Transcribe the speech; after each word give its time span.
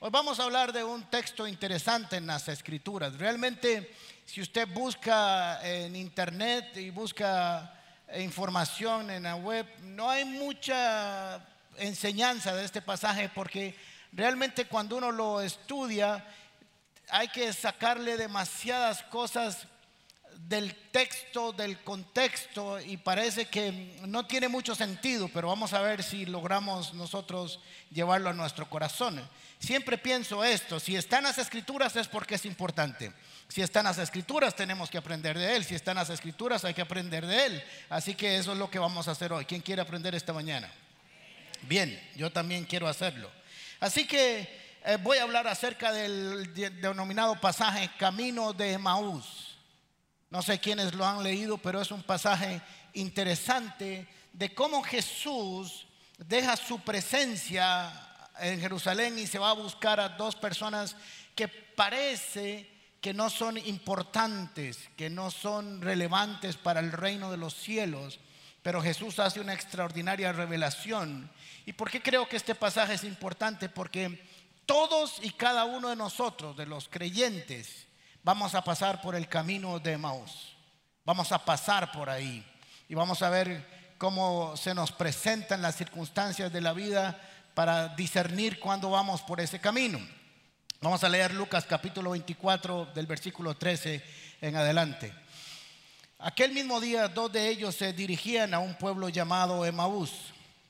hoy 0.00 0.10
vamos 0.10 0.40
a 0.40 0.44
hablar 0.44 0.72
de 0.72 0.82
un 0.82 1.04
texto 1.04 1.46
interesante 1.46 2.16
en 2.16 2.26
las 2.26 2.48
escrituras. 2.48 3.16
Realmente, 3.18 3.94
si 4.24 4.40
usted 4.40 4.66
busca 4.66 5.60
en 5.62 5.94
internet 5.94 6.76
y 6.76 6.90
busca 6.90 7.72
información 8.16 9.10
en 9.10 9.22
la 9.22 9.36
web, 9.36 9.64
no 9.82 10.10
hay 10.10 10.24
mucha 10.24 11.40
enseñanza 11.76 12.52
de 12.56 12.64
este 12.64 12.82
pasaje 12.82 13.30
porque 13.32 13.76
realmente 14.12 14.64
cuando 14.64 14.96
uno 14.96 15.12
lo 15.12 15.40
estudia 15.40 16.24
hay 17.08 17.28
que 17.28 17.52
sacarle 17.52 18.16
demasiadas 18.16 19.04
cosas 19.04 19.68
del 20.46 20.74
texto, 20.92 21.52
del 21.52 21.82
contexto, 21.82 22.80
y 22.80 22.96
parece 22.96 23.46
que 23.46 23.98
no 24.06 24.24
tiene 24.26 24.48
mucho 24.48 24.74
sentido, 24.74 25.28
pero 25.28 25.48
vamos 25.48 25.72
a 25.72 25.80
ver 25.80 26.02
si 26.02 26.24
logramos 26.26 26.94
nosotros 26.94 27.60
llevarlo 27.90 28.30
a 28.30 28.32
nuestro 28.32 28.70
corazón. 28.70 29.20
Siempre 29.58 29.98
pienso 29.98 30.44
esto, 30.44 30.78
si 30.78 30.96
están 30.96 31.24
las 31.24 31.38
escrituras 31.38 31.96
es 31.96 32.06
porque 32.06 32.36
es 32.36 32.44
importante. 32.46 33.12
Si 33.48 33.62
están 33.62 33.84
las 33.84 33.98
escrituras 33.98 34.54
tenemos 34.54 34.88
que 34.88 34.98
aprender 34.98 35.36
de 35.36 35.56
él, 35.56 35.64
si 35.64 35.74
están 35.74 35.96
las 35.96 36.10
escrituras 36.10 36.64
hay 36.64 36.74
que 36.74 36.82
aprender 36.82 37.26
de 37.26 37.46
él. 37.46 37.64
Así 37.88 38.14
que 38.14 38.36
eso 38.36 38.52
es 38.52 38.58
lo 38.58 38.70
que 38.70 38.78
vamos 38.78 39.08
a 39.08 39.12
hacer 39.12 39.32
hoy. 39.32 39.44
¿Quién 39.44 39.60
quiere 39.60 39.82
aprender 39.82 40.14
esta 40.14 40.32
mañana? 40.32 40.70
Bien, 41.62 42.00
yo 42.14 42.30
también 42.30 42.64
quiero 42.64 42.86
hacerlo. 42.86 43.30
Así 43.80 44.06
que 44.06 44.48
eh, 44.84 44.96
voy 45.02 45.18
a 45.18 45.24
hablar 45.24 45.48
acerca 45.48 45.92
del 45.92 46.54
denominado 46.80 47.40
pasaje 47.40 47.90
Camino 47.98 48.52
de 48.52 48.78
Maús. 48.78 49.47
No 50.30 50.42
sé 50.42 50.58
quiénes 50.58 50.94
lo 50.94 51.06
han 51.06 51.22
leído, 51.22 51.58
pero 51.58 51.80
es 51.80 51.90
un 51.90 52.02
pasaje 52.02 52.60
interesante 52.94 54.06
de 54.32 54.54
cómo 54.54 54.82
Jesús 54.82 55.86
deja 56.18 56.56
su 56.56 56.80
presencia 56.80 57.92
en 58.40 58.60
Jerusalén 58.60 59.18
y 59.18 59.26
se 59.26 59.38
va 59.38 59.50
a 59.50 59.54
buscar 59.54 60.00
a 60.00 60.10
dos 60.10 60.36
personas 60.36 60.96
que 61.34 61.48
parece 61.48 62.68
que 63.00 63.14
no 63.14 63.30
son 63.30 63.56
importantes, 63.56 64.90
que 64.96 65.08
no 65.08 65.30
son 65.30 65.80
relevantes 65.80 66.56
para 66.56 66.80
el 66.80 66.92
reino 66.92 67.30
de 67.30 67.36
los 67.36 67.54
cielos, 67.54 68.20
pero 68.62 68.82
Jesús 68.82 69.18
hace 69.18 69.40
una 69.40 69.54
extraordinaria 69.54 70.32
revelación. 70.32 71.30
¿Y 71.64 71.72
por 71.72 71.90
qué 71.90 72.02
creo 72.02 72.28
que 72.28 72.36
este 72.36 72.54
pasaje 72.54 72.94
es 72.94 73.04
importante? 73.04 73.68
Porque 73.68 74.26
todos 74.66 75.20
y 75.22 75.30
cada 75.30 75.64
uno 75.64 75.88
de 75.88 75.96
nosotros, 75.96 76.56
de 76.56 76.66
los 76.66 76.88
creyentes, 76.88 77.87
vamos 78.22 78.54
a 78.54 78.62
pasar 78.62 79.00
por 79.00 79.14
el 79.14 79.28
camino 79.28 79.78
de 79.78 79.96
Maús. 79.98 80.56
Vamos 81.04 81.32
a 81.32 81.44
pasar 81.44 81.90
por 81.92 82.10
ahí 82.10 82.44
y 82.88 82.94
vamos 82.94 83.22
a 83.22 83.30
ver 83.30 83.94
cómo 83.98 84.56
se 84.56 84.74
nos 84.74 84.92
presentan 84.92 85.62
las 85.62 85.76
circunstancias 85.76 86.52
de 86.52 86.60
la 86.60 86.72
vida 86.72 87.20
para 87.54 87.88
discernir 87.88 88.60
cuándo 88.60 88.90
vamos 88.90 89.22
por 89.22 89.40
ese 89.40 89.58
camino. 89.58 89.98
Vamos 90.80 91.02
a 91.02 91.08
leer 91.08 91.34
Lucas 91.34 91.64
capítulo 91.66 92.10
24 92.10 92.86
del 92.94 93.06
versículo 93.06 93.56
13 93.56 94.02
en 94.40 94.54
adelante. 94.54 95.12
Aquel 96.20 96.52
mismo 96.52 96.80
día 96.80 97.08
dos 97.08 97.32
de 97.32 97.48
ellos 97.48 97.74
se 97.74 97.92
dirigían 97.92 98.54
a 98.54 98.58
un 98.58 98.74
pueblo 98.74 99.08
llamado 99.08 99.64
Emaús 99.64 100.12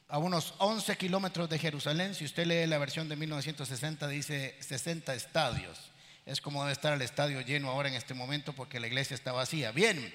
a 0.08 0.18
unos 0.18 0.54
11 0.58 0.96
kilómetros 0.96 1.48
de 1.50 1.58
Jerusalén. 1.58 2.14
Si 2.14 2.24
usted 2.24 2.46
lee 2.46 2.66
la 2.66 2.78
versión 2.78 3.08
de 3.08 3.16
1960, 3.16 4.08
dice 4.08 4.56
60 4.60 5.14
estadios. 5.14 5.78
Es 6.28 6.42
como 6.42 6.60
debe 6.60 6.74
estar 6.74 6.92
el 6.92 7.00
estadio 7.00 7.40
lleno 7.40 7.70
ahora 7.70 7.88
en 7.88 7.94
este 7.94 8.12
momento 8.12 8.52
porque 8.52 8.78
la 8.78 8.86
iglesia 8.86 9.14
está 9.14 9.32
vacía. 9.32 9.72
Bien, 9.72 10.14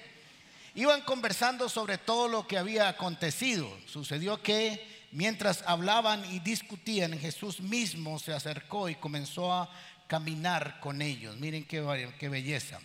iban 0.76 1.00
conversando 1.00 1.68
sobre 1.68 1.98
todo 1.98 2.28
lo 2.28 2.46
que 2.46 2.56
había 2.56 2.88
acontecido. 2.88 3.68
Sucedió 3.86 4.40
que 4.40 5.08
mientras 5.10 5.64
hablaban 5.66 6.24
y 6.32 6.38
discutían, 6.38 7.18
Jesús 7.18 7.60
mismo 7.60 8.20
se 8.20 8.32
acercó 8.32 8.88
y 8.88 8.94
comenzó 8.94 9.52
a 9.52 9.68
caminar 10.06 10.78
con 10.78 11.02
ellos. 11.02 11.36
Miren 11.38 11.64
qué, 11.64 11.80
belleza. 12.28 12.78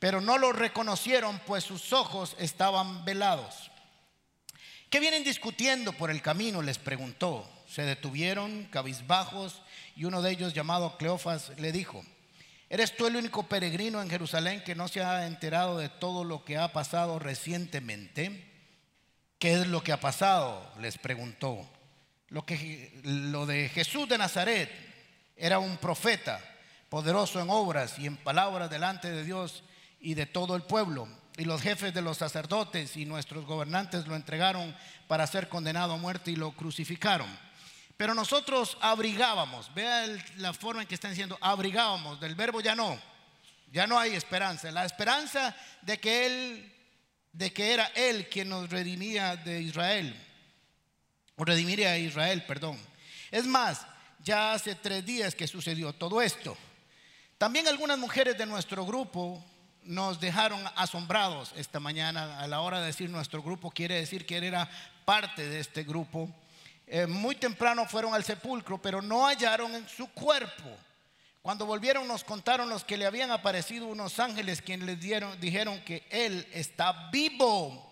Pero 0.00 0.20
no 0.20 0.36
lo 0.36 0.52
reconocieron, 0.52 1.40
pues 1.46 1.62
sus 1.62 1.92
ojos 1.92 2.34
estaban 2.40 3.04
velados. 3.04 3.70
¿Qué 4.90 4.98
vienen 4.98 5.22
discutiendo 5.22 5.92
por 5.92 6.10
el 6.10 6.22
camino? 6.22 6.60
les 6.60 6.78
preguntó. 6.78 7.48
Se 7.68 7.82
detuvieron 7.82 8.64
cabizbajos 8.64 9.62
y 9.94 10.06
uno 10.06 10.22
de 10.22 10.32
ellos, 10.32 10.54
llamado 10.54 10.96
Cleofas, 10.96 11.52
le 11.58 11.70
dijo, 11.70 12.04
¿eres 12.70 12.96
tú 12.96 13.06
el 13.06 13.16
único 13.16 13.44
peregrino 13.44 14.00
en 14.00 14.10
Jerusalén 14.10 14.62
que 14.64 14.74
no 14.74 14.88
se 14.88 15.02
ha 15.02 15.26
enterado 15.26 15.78
de 15.78 15.88
todo 15.88 16.24
lo 16.24 16.44
que 16.44 16.56
ha 16.56 16.72
pasado 16.72 17.18
recientemente? 17.18 18.44
¿Qué 19.38 19.54
es 19.54 19.66
lo 19.66 19.82
que 19.82 19.92
ha 19.92 20.00
pasado? 20.00 20.72
les 20.80 20.98
preguntó. 20.98 21.68
Lo, 22.28 22.44
que, 22.44 23.00
lo 23.04 23.46
de 23.46 23.68
Jesús 23.68 24.08
de 24.08 24.18
Nazaret 24.18 24.70
era 25.36 25.58
un 25.58 25.78
profeta, 25.78 26.40
poderoso 26.88 27.40
en 27.40 27.48
obras 27.50 27.98
y 27.98 28.06
en 28.06 28.16
palabras 28.16 28.68
delante 28.68 29.10
de 29.10 29.24
Dios 29.24 29.64
y 30.00 30.14
de 30.14 30.26
todo 30.26 30.56
el 30.56 30.62
pueblo 30.62 31.08
y 31.38 31.44
los 31.44 31.62
jefes 31.62 31.94
de 31.94 32.02
los 32.02 32.18
sacerdotes 32.18 32.96
y 32.96 33.06
nuestros 33.06 33.46
gobernantes 33.46 34.08
lo 34.08 34.16
entregaron 34.16 34.76
para 35.06 35.26
ser 35.26 35.48
condenado 35.48 35.92
a 35.94 35.96
muerte 35.96 36.32
y 36.32 36.36
lo 36.36 36.50
crucificaron. 36.50 37.28
Pero 37.98 38.14
nosotros 38.14 38.78
abrigábamos, 38.80 39.74
vea 39.74 40.06
la 40.36 40.52
forma 40.54 40.82
en 40.82 40.88
que 40.88 40.94
están 40.94 41.10
diciendo, 41.10 41.36
abrigábamos, 41.40 42.20
del 42.20 42.36
verbo 42.36 42.60
ya 42.60 42.76
no, 42.76 42.96
ya 43.72 43.88
no 43.88 43.98
hay 43.98 44.14
esperanza. 44.14 44.70
La 44.70 44.84
esperanza 44.84 45.54
de 45.82 45.98
que 45.98 46.26
Él, 46.26 46.72
de 47.32 47.52
que 47.52 47.74
era 47.74 47.86
Él 47.96 48.28
quien 48.28 48.50
nos 48.50 48.70
redimía 48.70 49.34
de 49.34 49.62
Israel, 49.62 50.16
o 51.34 51.44
redimiría 51.44 51.90
a 51.90 51.98
Israel, 51.98 52.44
perdón. 52.46 52.78
Es 53.32 53.46
más, 53.46 53.84
ya 54.22 54.52
hace 54.52 54.76
tres 54.76 55.04
días 55.04 55.34
que 55.34 55.48
sucedió 55.48 55.92
todo 55.92 56.22
esto. 56.22 56.56
También 57.36 57.66
algunas 57.66 57.98
mujeres 57.98 58.38
de 58.38 58.46
nuestro 58.46 58.86
grupo 58.86 59.44
nos 59.82 60.20
dejaron 60.20 60.62
asombrados 60.76 61.52
esta 61.56 61.80
mañana 61.80 62.38
a 62.38 62.46
la 62.46 62.60
hora 62.60 62.78
de 62.78 62.86
decir 62.86 63.10
nuestro 63.10 63.42
grupo, 63.42 63.72
quiere 63.72 63.96
decir 63.96 64.24
que 64.24 64.36
él 64.36 64.44
era 64.44 64.70
parte 65.04 65.48
de 65.48 65.58
este 65.58 65.82
grupo. 65.82 66.32
Eh, 66.90 67.06
muy 67.06 67.34
temprano 67.34 67.86
fueron 67.86 68.14
al 68.14 68.24
sepulcro, 68.24 68.80
pero 68.80 69.02
no 69.02 69.26
hallaron 69.26 69.74
en 69.74 69.86
su 69.86 70.08
cuerpo. 70.08 70.70
Cuando 71.42 71.66
volvieron 71.66 72.08
nos 72.08 72.24
contaron 72.24 72.70
los 72.70 72.82
que 72.82 72.96
le 72.96 73.04
habían 73.04 73.30
aparecido 73.30 73.86
unos 73.86 74.18
ángeles 74.18 74.62
quienes 74.62 74.86
les 74.86 75.40
dijeron 75.40 75.80
que 75.84 76.06
él 76.10 76.46
está 76.52 77.10
vivo. 77.10 77.84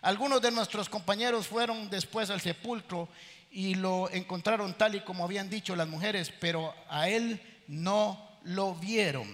Algunos 0.00 0.40
de 0.40 0.50
nuestros 0.50 0.88
compañeros 0.88 1.46
fueron 1.46 1.90
después 1.90 2.30
al 2.30 2.40
sepulcro 2.40 3.08
y 3.50 3.74
lo 3.74 4.08
encontraron 4.10 4.72
tal 4.72 4.94
y 4.94 5.00
como 5.00 5.24
habían 5.24 5.50
dicho 5.50 5.76
las 5.76 5.88
mujeres, 5.88 6.32
pero 6.40 6.74
a 6.88 7.08
él 7.08 7.40
no 7.68 8.38
lo 8.44 8.74
vieron. 8.74 9.28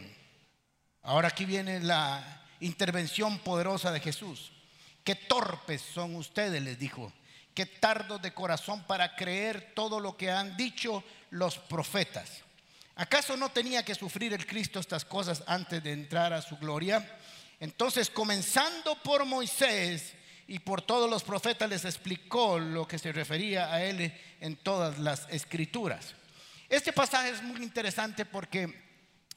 Ahora 1.02 1.28
aquí 1.28 1.44
viene 1.44 1.78
la 1.78 2.42
intervención 2.58 3.38
poderosa 3.38 3.92
de 3.92 4.00
Jesús. 4.00 4.50
Qué 5.04 5.14
torpes 5.14 5.80
son 5.80 6.16
ustedes, 6.16 6.60
les 6.60 6.78
dijo. 6.78 7.12
Qué 7.56 7.64
tardos 7.64 8.20
de 8.20 8.34
corazón 8.34 8.82
para 8.82 9.16
creer 9.16 9.72
todo 9.74 9.98
lo 9.98 10.14
que 10.14 10.30
han 10.30 10.58
dicho 10.58 11.02
los 11.30 11.56
profetas. 11.56 12.42
¿Acaso 12.96 13.34
no 13.34 13.48
tenía 13.48 13.82
que 13.82 13.94
sufrir 13.94 14.34
el 14.34 14.46
Cristo 14.46 14.78
estas 14.78 15.06
cosas 15.06 15.42
antes 15.46 15.82
de 15.82 15.92
entrar 15.92 16.34
a 16.34 16.42
su 16.42 16.58
gloria? 16.58 17.18
Entonces, 17.58 18.10
comenzando 18.10 19.02
por 19.02 19.24
Moisés 19.24 20.12
y 20.46 20.58
por 20.58 20.82
todos 20.82 21.08
los 21.08 21.24
profetas, 21.24 21.70
les 21.70 21.86
explicó 21.86 22.58
lo 22.58 22.86
que 22.86 22.98
se 22.98 23.10
refería 23.10 23.72
a 23.72 23.82
él 23.82 24.12
en 24.42 24.56
todas 24.56 24.98
las 24.98 25.26
escrituras. 25.30 26.14
Este 26.68 26.92
pasaje 26.92 27.30
es 27.30 27.42
muy 27.42 27.62
interesante 27.62 28.26
porque 28.26 28.84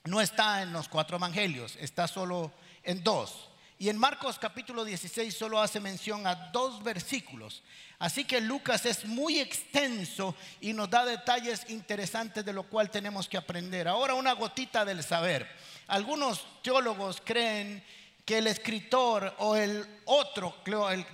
no 0.04 0.20
está 0.20 0.62
en 0.62 0.74
los 0.74 0.90
cuatro 0.90 1.16
evangelios, 1.16 1.78
está 1.78 2.06
solo 2.06 2.52
en 2.84 3.02
dos. 3.02 3.49
Y 3.82 3.88
en 3.88 3.98
Marcos 3.98 4.38
capítulo 4.38 4.84
16 4.84 5.34
solo 5.34 5.62
hace 5.62 5.80
mención 5.80 6.28
a 6.28 6.36
dos 6.52 6.84
versículos. 6.84 7.64
Así 7.98 8.26
que 8.26 8.42
Lucas 8.42 8.86
es 8.86 9.06
muy 9.06 9.40
extenso 9.40 10.36
y 10.60 10.74
nos 10.74 10.90
da 10.90 11.06
detalles 11.06 11.66
interesantes 11.70 12.44
de 12.44 12.52
lo 12.52 12.64
cual 12.64 12.92
tenemos 12.92 13.30
que 13.30 13.38
aprender. 13.38 13.88
Ahora 13.88 14.16
una 14.16 14.34
gotita 14.34 14.84
del 14.84 15.02
saber. 15.02 15.50
Algunos 15.88 16.46
teólogos 16.62 17.22
creen 17.24 17.82
que 18.26 18.40
el 18.40 18.48
escritor 18.48 19.34
o 19.38 19.56
el 19.56 20.02
otro, 20.04 20.58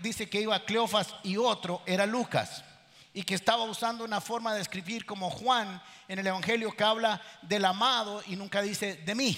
dice 0.02 0.28
que 0.28 0.42
iba 0.42 0.66
Cleofas 0.66 1.14
y 1.22 1.38
otro, 1.38 1.84
era 1.86 2.08
Lucas 2.08 2.64
y 3.14 3.22
que 3.22 3.36
estaba 3.36 3.62
usando 3.66 4.04
una 4.04 4.22
forma 4.22 4.56
de 4.56 4.62
escribir 4.62 5.06
como 5.06 5.30
Juan 5.30 5.80
en 6.08 6.18
el 6.18 6.26
Evangelio 6.26 6.76
que 6.76 6.84
habla 6.84 7.22
del 7.44 7.64
amado 7.64 8.24
y 8.26 8.36
nunca 8.36 8.64
dice 8.64 8.96
de 8.96 9.14
mí. 9.14 9.38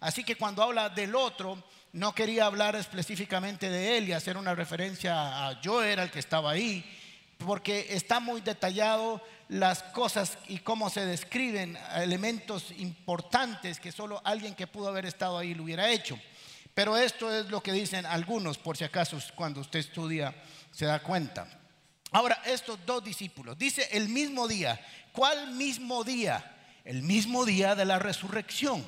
Así 0.00 0.24
que 0.24 0.36
cuando 0.36 0.62
habla 0.62 0.88
del 0.88 1.14
otro, 1.14 1.62
no 1.92 2.14
quería 2.14 2.46
hablar 2.46 2.76
específicamente 2.76 3.70
de 3.70 3.98
él 3.98 4.08
y 4.08 4.12
hacer 4.12 4.36
una 4.36 4.54
referencia 4.54 5.48
a 5.48 5.60
yo 5.60 5.82
era 5.82 6.02
el 6.02 6.10
que 6.10 6.18
estaba 6.18 6.50
ahí, 6.50 6.84
porque 7.38 7.86
está 7.90 8.20
muy 8.20 8.40
detallado 8.40 9.22
las 9.48 9.82
cosas 9.82 10.38
y 10.48 10.58
cómo 10.58 10.90
se 10.90 11.06
describen 11.06 11.78
elementos 11.96 12.72
importantes 12.78 13.80
que 13.80 13.92
solo 13.92 14.20
alguien 14.24 14.54
que 14.54 14.66
pudo 14.66 14.88
haber 14.88 15.06
estado 15.06 15.38
ahí 15.38 15.54
lo 15.54 15.64
hubiera 15.64 15.90
hecho. 15.90 16.18
Pero 16.74 16.96
esto 16.96 17.32
es 17.32 17.46
lo 17.46 17.62
que 17.62 17.72
dicen 17.72 18.06
algunos, 18.06 18.58
por 18.58 18.76
si 18.76 18.84
acaso 18.84 19.18
cuando 19.34 19.60
usted 19.60 19.80
estudia 19.80 20.34
se 20.70 20.86
da 20.86 21.00
cuenta. 21.00 21.48
Ahora, 22.12 22.40
estos 22.46 22.78
dos 22.86 23.02
discípulos, 23.02 23.58
dice 23.58 23.88
el 23.92 24.08
mismo 24.08 24.46
día. 24.46 24.80
¿Cuál 25.12 25.54
mismo 25.54 26.04
día? 26.04 26.54
El 26.84 27.02
mismo 27.02 27.44
día 27.44 27.74
de 27.74 27.84
la 27.84 27.98
resurrección, 27.98 28.84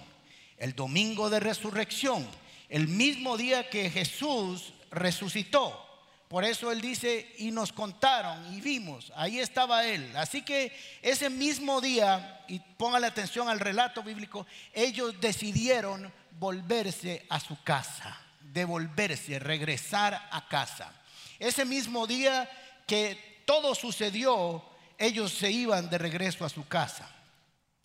el 0.57 0.75
domingo 0.75 1.29
de 1.29 1.41
resurrección, 1.41 2.27
el 2.71 2.89
mismo 2.89 3.37
día 3.37 3.69
que 3.69 3.91
Jesús 3.91 4.73
resucitó. 4.91 5.87
Por 6.29 6.45
eso 6.45 6.71
él 6.71 6.81
dice, 6.81 7.35
y 7.39 7.51
nos 7.51 7.73
contaron 7.73 8.55
y 8.55 8.61
vimos, 8.61 9.13
ahí 9.17 9.41
estaba 9.41 9.85
él. 9.85 10.17
Así 10.17 10.43
que 10.43 10.73
ese 11.03 11.29
mismo 11.29 11.81
día, 11.81 12.45
y 12.47 12.61
póngale 12.61 13.09
atención 13.09 13.49
al 13.49 13.59
relato 13.59 14.05
bíblico, 14.05 14.47
ellos 14.73 15.21
decidieron 15.21 16.13
volverse 16.39 17.27
a 17.29 17.41
su 17.41 17.61
casa, 17.65 18.17
devolverse, 18.41 19.41
regresar 19.41 20.29
a 20.31 20.47
casa. 20.47 20.93
Ese 21.41 21.65
mismo 21.65 22.07
día 22.07 22.49
que 22.87 23.43
todo 23.45 23.75
sucedió, 23.75 24.65
ellos 24.97 25.33
se 25.33 25.51
iban 25.51 25.91
de 25.91 25.99
regreso 25.99 26.45
a 26.45 26.49
su 26.49 26.69
casa. 26.69 27.11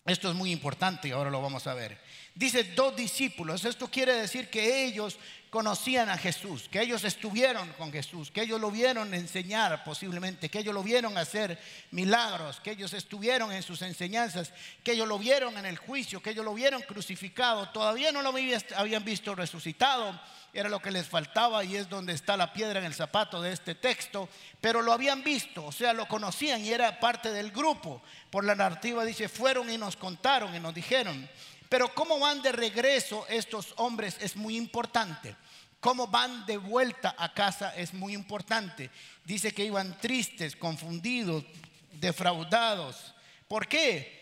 Esto 0.04 0.30
es 0.30 0.36
muy 0.36 0.52
importante 0.52 1.08
y 1.08 1.10
ahora 1.10 1.30
lo 1.30 1.42
vamos 1.42 1.66
a 1.66 1.74
ver. 1.74 1.98
Dice 2.36 2.64
dos 2.64 2.94
discípulos. 2.94 3.64
Esto 3.64 3.88
quiere 3.90 4.12
decir 4.12 4.50
que 4.50 4.84
ellos 4.84 5.18
conocían 5.48 6.10
a 6.10 6.18
Jesús, 6.18 6.68
que 6.70 6.82
ellos 6.82 7.02
estuvieron 7.04 7.66
con 7.78 7.90
Jesús, 7.90 8.30
que 8.30 8.42
ellos 8.42 8.60
lo 8.60 8.70
vieron 8.70 9.14
enseñar 9.14 9.82
posiblemente, 9.84 10.50
que 10.50 10.58
ellos 10.58 10.74
lo 10.74 10.82
vieron 10.82 11.16
hacer 11.16 11.58
milagros, 11.92 12.60
que 12.60 12.72
ellos 12.72 12.92
estuvieron 12.92 13.52
en 13.52 13.62
sus 13.62 13.80
enseñanzas, 13.80 14.52
que 14.84 14.92
ellos 14.92 15.08
lo 15.08 15.18
vieron 15.18 15.56
en 15.56 15.64
el 15.64 15.78
juicio, 15.78 16.20
que 16.20 16.28
ellos 16.28 16.44
lo 16.44 16.52
vieron 16.52 16.82
crucificado. 16.82 17.70
Todavía 17.70 18.12
no 18.12 18.20
lo 18.20 18.34
habían 18.76 19.02
visto 19.02 19.34
resucitado, 19.34 20.20
era 20.52 20.68
lo 20.68 20.80
que 20.80 20.90
les 20.90 21.06
faltaba 21.06 21.64
y 21.64 21.76
es 21.76 21.88
donde 21.88 22.12
está 22.12 22.36
la 22.36 22.52
piedra 22.52 22.80
en 22.80 22.84
el 22.84 22.92
zapato 22.92 23.40
de 23.40 23.52
este 23.52 23.74
texto, 23.74 24.28
pero 24.60 24.82
lo 24.82 24.92
habían 24.92 25.24
visto, 25.24 25.64
o 25.64 25.72
sea, 25.72 25.94
lo 25.94 26.06
conocían 26.06 26.62
y 26.62 26.70
era 26.70 27.00
parte 27.00 27.30
del 27.30 27.50
grupo. 27.50 28.02
Por 28.28 28.44
la 28.44 28.54
narrativa 28.54 29.06
dice, 29.06 29.30
fueron 29.30 29.70
y 29.70 29.78
nos 29.78 29.96
contaron 29.96 30.54
y 30.54 30.60
nos 30.60 30.74
dijeron. 30.74 31.26
Pero 31.68 31.92
cómo 31.94 32.18
van 32.18 32.42
de 32.42 32.52
regreso 32.52 33.26
estos 33.28 33.74
hombres 33.76 34.16
es 34.20 34.36
muy 34.36 34.56
importante. 34.56 35.36
Cómo 35.80 36.06
van 36.06 36.46
de 36.46 36.56
vuelta 36.56 37.14
a 37.18 37.32
casa 37.32 37.74
es 37.76 37.92
muy 37.92 38.14
importante. 38.14 38.90
Dice 39.24 39.52
que 39.52 39.64
iban 39.64 39.98
tristes, 40.00 40.56
confundidos, 40.56 41.44
defraudados. 41.92 43.14
¿Por 43.48 43.68
qué? 43.68 44.16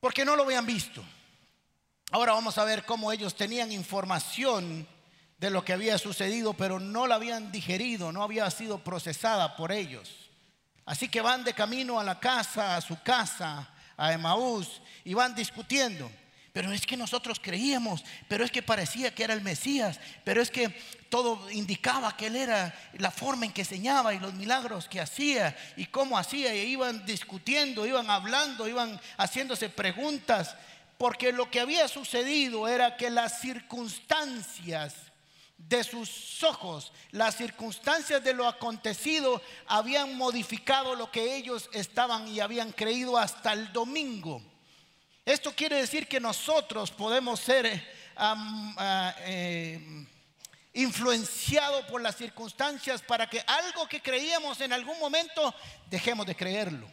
Porque 0.00 0.24
no 0.24 0.36
lo 0.36 0.44
habían 0.44 0.66
visto. 0.66 1.04
Ahora 2.10 2.32
vamos 2.32 2.58
a 2.58 2.64
ver 2.64 2.84
cómo 2.84 3.12
ellos 3.12 3.36
tenían 3.36 3.70
información 3.70 4.86
de 5.38 5.50
lo 5.50 5.64
que 5.64 5.72
había 5.72 5.96
sucedido, 5.96 6.54
pero 6.54 6.80
no 6.80 7.06
la 7.06 7.14
habían 7.14 7.52
digerido, 7.52 8.12
no 8.12 8.22
había 8.22 8.50
sido 8.50 8.82
procesada 8.82 9.56
por 9.56 9.72
ellos. 9.72 10.30
Así 10.84 11.08
que 11.08 11.20
van 11.20 11.44
de 11.44 11.54
camino 11.54 12.00
a 12.00 12.04
la 12.04 12.18
casa, 12.18 12.76
a 12.76 12.80
su 12.80 13.00
casa, 13.02 13.70
a 13.96 14.12
Emaús, 14.12 14.82
y 15.04 15.14
van 15.14 15.34
discutiendo. 15.34 16.10
Pero 16.52 16.72
es 16.72 16.84
que 16.84 16.96
nosotros 16.96 17.38
creíamos, 17.40 18.04
pero 18.26 18.44
es 18.44 18.50
que 18.50 18.62
parecía 18.62 19.14
que 19.14 19.22
era 19.22 19.34
el 19.34 19.42
Mesías, 19.42 20.00
pero 20.24 20.42
es 20.42 20.50
que 20.50 20.68
todo 21.08 21.48
indicaba 21.50 22.16
que 22.16 22.26
él 22.26 22.36
era 22.36 22.74
la 22.98 23.12
forma 23.12 23.46
en 23.46 23.52
que 23.52 23.60
enseñaba 23.60 24.14
y 24.14 24.18
los 24.18 24.34
milagros 24.34 24.88
que 24.88 25.00
hacía 25.00 25.56
y 25.76 25.86
cómo 25.86 26.18
hacía. 26.18 26.54
Y 26.54 26.72
iban 26.72 27.06
discutiendo, 27.06 27.86
iban 27.86 28.10
hablando, 28.10 28.66
iban 28.66 29.00
haciéndose 29.16 29.68
preguntas, 29.68 30.56
porque 30.98 31.32
lo 31.32 31.50
que 31.50 31.60
había 31.60 31.86
sucedido 31.86 32.66
era 32.66 32.96
que 32.96 33.10
las 33.10 33.40
circunstancias 33.40 34.94
de 35.56 35.84
sus 35.84 36.42
ojos, 36.42 36.92
las 37.12 37.36
circunstancias 37.36 38.24
de 38.24 38.34
lo 38.34 38.48
acontecido 38.48 39.40
habían 39.66 40.16
modificado 40.16 40.96
lo 40.96 41.12
que 41.12 41.36
ellos 41.36 41.70
estaban 41.72 42.26
y 42.26 42.40
habían 42.40 42.72
creído 42.72 43.18
hasta 43.18 43.52
el 43.52 43.72
domingo. 43.72 44.49
Esto 45.30 45.54
quiere 45.54 45.76
decir 45.76 46.08
que 46.08 46.18
nosotros 46.18 46.90
podemos 46.90 47.38
ser 47.38 47.64
eh, 47.64 47.82
eh, 49.20 50.06
influenciados 50.72 51.84
por 51.84 52.02
las 52.02 52.16
circunstancias 52.16 53.00
para 53.00 53.30
que 53.30 53.40
algo 53.46 53.88
que 53.88 54.02
creíamos 54.02 54.60
en 54.60 54.72
algún 54.72 54.98
momento 54.98 55.54
dejemos 55.88 56.26
de 56.26 56.34
creerlo. 56.34 56.90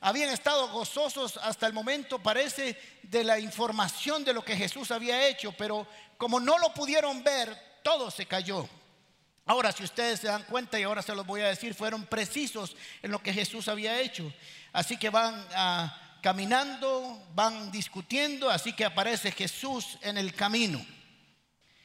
Habían 0.00 0.28
estado 0.28 0.68
gozosos 0.68 1.38
hasta 1.38 1.66
el 1.66 1.72
momento, 1.72 2.18
parece, 2.18 2.78
de 3.04 3.24
la 3.24 3.38
información 3.38 4.22
de 4.22 4.34
lo 4.34 4.44
que 4.44 4.54
Jesús 4.54 4.90
había 4.90 5.26
hecho, 5.26 5.52
pero 5.52 5.86
como 6.18 6.40
no 6.40 6.58
lo 6.58 6.74
pudieron 6.74 7.24
ver, 7.24 7.80
todo 7.82 8.10
se 8.10 8.26
cayó. 8.26 8.68
Ahora, 9.46 9.72
si 9.72 9.82
ustedes 9.82 10.20
se 10.20 10.26
dan 10.26 10.42
cuenta, 10.42 10.78
y 10.78 10.82
ahora 10.82 11.00
se 11.00 11.14
los 11.14 11.26
voy 11.26 11.40
a 11.40 11.48
decir, 11.48 11.74
fueron 11.74 12.04
precisos 12.04 12.76
en 13.02 13.10
lo 13.10 13.22
que 13.22 13.32
Jesús 13.32 13.66
había 13.66 13.98
hecho. 13.98 14.30
Así 14.74 14.98
que 14.98 15.08
van 15.08 15.42
a 15.54 16.09
caminando, 16.20 17.28
van 17.34 17.70
discutiendo, 17.70 18.50
así 18.50 18.72
que 18.72 18.84
aparece 18.84 19.32
Jesús 19.32 19.98
en 20.02 20.18
el 20.18 20.34
camino 20.34 20.84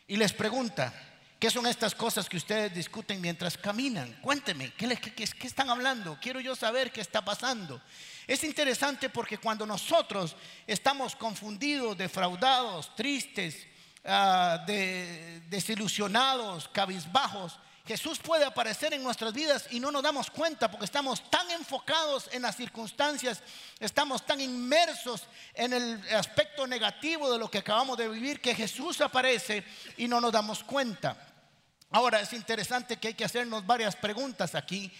y 0.07 0.17
les 0.17 0.33
pregunta, 0.33 0.93
¿qué 1.39 1.49
son 1.49 1.65
estas 1.65 1.95
cosas 1.95 2.29
que 2.29 2.37
ustedes 2.37 2.73
discuten 2.73 3.19
mientras 3.19 3.57
caminan? 3.57 4.13
Cuénteme, 4.21 4.71
¿qué, 4.73 5.25
están 5.41 5.69
hablando? 5.69 6.19
Quiero 6.21 6.39
yo 6.39 6.55
saber 6.55 6.91
qué 6.91 7.01
está 7.01 7.25
pasando. 7.25 7.81
Es 8.27 8.43
interesante 8.43 9.09
porque 9.09 9.39
cuando 9.39 9.65
nosotros 9.65 10.35
estamos 10.67 11.15
confundidos, 11.15 11.97
defraudados, 11.97 12.95
tristes, 12.95 13.65
ah, 14.03 14.63
desilusionados, 15.49 16.67
cabizbajos, 16.67 17.57
Jesús 17.85 18.17
puede 18.17 18.45
aparecer 18.45 18.93
en 18.93 19.03
nuestras 19.03 19.31
vidas 19.31 19.67
y 19.69 19.79
no 19.79 19.91
nos 19.91 20.01
damos 20.01 20.31
cuenta 20.31 20.71
porque 20.71 20.85
estamos 20.85 21.29
tan 21.29 21.49
enfocados 21.51 22.27
en 22.31 22.41
las 22.41 22.55
circunstancias, 22.55 23.43
estamos 23.79 24.25
tan 24.25 24.41
inmersos 24.41 25.23
en 25.53 25.71
el 25.71 26.15
aspecto 26.15 26.65
negativo 26.65 27.31
de 27.31 27.37
lo 27.37 27.49
que 27.49 27.59
acabamos 27.59 27.95
de 27.97 28.09
vivir 28.09 28.41
que 28.41 28.55
Jesús 28.55 29.01
aparece 29.01 29.63
y 29.97 30.07
no 30.07 30.19
nos 30.19 30.31
damos 30.31 30.63
cuenta. 30.63 31.15
Ahora 31.91 32.19
es 32.21 32.33
interesante 32.33 32.97
que 32.97 33.09
hay 33.09 33.13
que 33.13 33.25
hacernos 33.25 33.65
varias 33.65 33.95
preguntas 33.95 34.55
aquí. 34.55 34.91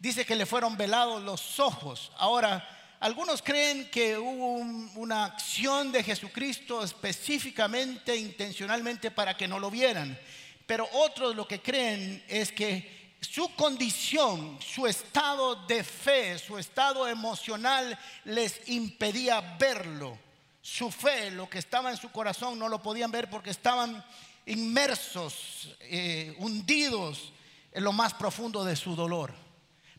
Dice 0.00 0.26
que 0.26 0.34
le 0.34 0.44
fueron 0.44 0.76
velados 0.76 1.22
los 1.22 1.60
ojos. 1.60 2.10
Ahora, 2.16 2.68
algunos 2.98 3.42
creen 3.42 3.88
que 3.90 4.18
hubo 4.18 4.56
una 5.00 5.24
acción 5.24 5.92
de 5.92 6.02
Jesucristo 6.02 6.82
específicamente, 6.82 8.16
intencionalmente 8.16 9.12
para 9.12 9.36
que 9.36 9.46
no 9.46 9.60
lo 9.60 9.70
vieran. 9.70 10.18
Pero 10.66 10.88
otros 10.92 11.34
lo 11.36 11.46
que 11.46 11.60
creen 11.60 12.24
es 12.28 12.52
que 12.52 12.94
su 13.20 13.54
condición, 13.54 14.58
su 14.60 14.86
estado 14.86 15.54
de 15.66 15.82
fe, 15.82 16.38
su 16.38 16.58
estado 16.58 17.08
emocional 17.08 17.98
les 18.24 18.68
impedía 18.68 19.56
verlo. 19.58 20.18
Su 20.60 20.90
fe, 20.90 21.30
lo 21.30 21.48
que 21.48 21.58
estaba 21.58 21.90
en 21.90 21.96
su 21.96 22.10
corazón, 22.10 22.58
no 22.58 22.68
lo 22.68 22.82
podían 22.82 23.10
ver 23.10 23.28
porque 23.28 23.50
estaban 23.50 24.02
inmersos, 24.46 25.74
eh, 25.80 26.34
hundidos 26.38 27.32
en 27.72 27.84
lo 27.84 27.92
más 27.92 28.14
profundo 28.14 28.64
de 28.64 28.76
su 28.76 28.94
dolor. 28.94 29.34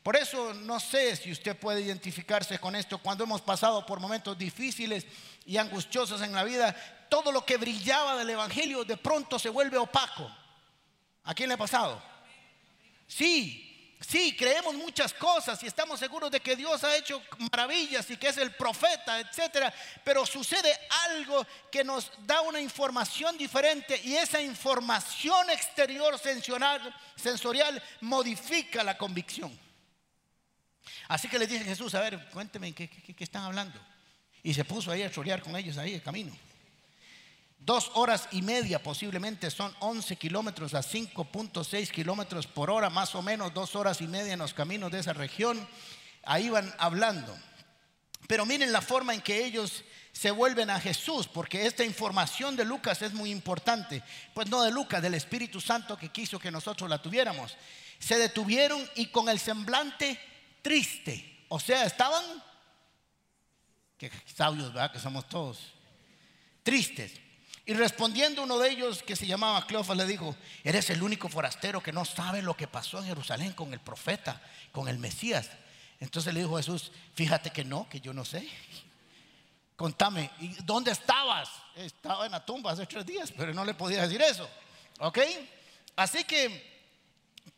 Por 0.02 0.16
eso 0.16 0.54
no 0.54 0.80
sé 0.80 1.16
si 1.16 1.32
usted 1.32 1.58
puede 1.58 1.82
identificarse 1.82 2.60
con 2.60 2.76
esto 2.76 3.00
cuando 3.00 3.24
hemos 3.24 3.42
pasado 3.42 3.86
por 3.86 4.00
momentos 4.00 4.38
difíciles 4.38 5.06
y 5.46 5.58
angustiosos 5.58 6.22
en 6.22 6.32
la 6.32 6.44
vida. 6.44 6.76
Todo 7.10 7.32
lo 7.32 7.44
que 7.44 7.58
brillaba 7.58 8.16
del 8.16 8.30
Evangelio 8.30 8.86
de 8.86 8.98
pronto 8.98 9.40
se 9.40 9.50
vuelve 9.50 9.78
opaco. 9.78 10.30
¿A 11.26 11.34
quién 11.34 11.50
le 11.50 11.56
ha 11.56 11.58
pasado? 11.58 12.02
Sí, 13.08 13.96
sí, 14.00 14.36
creemos 14.36 14.76
muchas 14.76 15.14
cosas 15.14 15.62
y 15.64 15.68
estamos 15.68 16.00
seguros 16.00 16.30
de 16.32 16.40
que 16.40 16.56
Dios 16.56 16.84
ha 16.84 16.96
hecho 16.96 17.22
maravillas 17.52 18.10
y 18.10 18.18
que 18.18 18.30
es 18.30 18.38
el 18.38 18.52
profeta, 18.52 19.20
etcétera, 19.20 19.74
pero 20.04 20.26
sucede 20.26 20.78
algo 21.10 21.46
que 21.72 21.84
nos 21.84 22.12
da 22.26 22.42
una 22.42 22.60
información 22.60 23.38
diferente 23.38 24.00
y 24.04 24.16
esa 24.16 24.40
información 24.40 25.50
exterior 25.50 26.20
sensorial, 26.20 27.84
modifica 28.02 28.84
la 28.84 28.98
convicción. 28.98 29.58
Así 31.08 31.28
que 31.28 31.40
le 31.40 31.48
dice 31.48 31.64
Jesús, 31.64 31.94
a 31.96 32.02
ver, 32.02 32.30
cuénteme 32.30 32.74
¿qué, 32.74 32.88
qué, 32.88 33.24
están 33.24 33.44
hablando. 33.44 33.80
Y 34.44 34.54
se 34.54 34.64
puso 34.64 34.92
ahí 34.92 35.02
a 35.02 35.12
chorear 35.12 35.42
con 35.42 35.56
ellos 35.56 35.78
ahí 35.78 35.96
el 35.96 36.04
camino. 36.04 36.36
Dos 37.66 37.90
horas 37.96 38.28
y 38.32 38.44
media 38.44 38.84
posiblemente 38.84 39.50
son 39.50 39.76
11 39.80 40.18
kilómetros 40.18 40.76
a 40.76 40.82
5.6 40.82 41.90
kilómetros 41.90 42.46
por 42.46 42.70
hora, 42.70 42.92
más 42.92 43.16
o 43.16 43.24
menos 43.24 43.56
dos 43.56 43.76
horas 43.76 44.02
y 44.02 44.08
media 44.08 44.34
en 44.34 44.40
los 44.40 44.54
caminos 44.54 44.92
de 44.92 45.00
esa 45.00 45.14
región. 45.14 45.68
Ahí 46.22 46.48
van 46.50 46.72
hablando. 46.78 47.36
Pero 48.28 48.46
miren 48.46 48.72
la 48.72 48.84
forma 48.84 49.16
en 49.16 49.22
que 49.22 49.44
ellos 49.44 49.84
se 50.12 50.30
vuelven 50.30 50.70
a 50.70 50.80
Jesús, 50.80 51.28
porque 51.28 51.66
esta 51.66 51.84
información 51.84 52.56
de 52.56 52.66
Lucas 52.66 53.02
es 53.02 53.14
muy 53.14 53.32
importante. 53.32 54.04
Pues 54.36 54.48
no 54.48 54.62
de 54.62 54.70
Lucas, 54.70 55.02
del 55.02 55.16
Espíritu 55.16 55.60
Santo 55.60 55.98
que 55.98 56.10
quiso 56.10 56.38
que 56.38 56.52
nosotros 56.52 56.88
la 56.88 57.02
tuviéramos. 57.02 57.58
Se 57.98 58.20
detuvieron 58.20 58.88
y 58.94 59.08
con 59.08 59.28
el 59.28 59.40
semblante 59.40 60.20
triste. 60.62 61.46
O 61.50 61.60
sea, 61.60 61.84
estaban, 61.86 62.24
que 63.98 64.12
sabios, 64.32 64.72
¿verdad? 64.72 64.92
Que 64.92 65.00
somos 65.00 65.28
todos, 65.28 65.58
tristes. 66.62 67.25
Y 67.68 67.74
respondiendo 67.74 68.44
uno 68.44 68.60
de 68.60 68.70
ellos, 68.70 69.02
que 69.02 69.16
se 69.16 69.26
llamaba 69.26 69.66
Cleofas, 69.66 69.98
le 69.98 70.06
dijo, 70.06 70.36
eres 70.64 70.90
el 70.92 71.02
único 71.02 71.30
forastero 71.30 71.82
que 71.82 71.92
no 71.92 72.06
sabe 72.06 72.44
lo 72.44 72.56
que 72.56 72.68
pasó 72.68 73.00
en 73.00 73.06
Jerusalén 73.06 73.54
con 73.54 73.74
el 73.74 73.80
profeta, 73.80 74.40
con 74.72 74.88
el 74.88 75.00
Mesías. 75.00 75.50
Entonces 76.00 76.34
le 76.34 76.42
dijo 76.42 76.58
Jesús, 76.58 76.92
fíjate 77.16 77.50
que 77.50 77.66
no, 77.66 77.90
que 77.90 78.00
yo 78.00 78.14
no 78.14 78.24
sé. 78.24 78.48
Contame, 79.76 80.30
¿y 80.40 80.50
dónde 80.64 80.92
estabas? 80.92 81.50
Estaba 81.76 82.28
en 82.28 82.34
la 82.34 82.46
tumba 82.46 82.72
hace 82.72 82.86
tres 82.86 83.06
días, 83.06 83.34
pero 83.36 83.54
no 83.54 83.66
le 83.66 83.74
podía 83.74 84.04
decir 84.04 84.22
eso. 84.22 84.48
¿Ok? 85.00 85.20
Así 85.96 86.24
que 86.24 86.86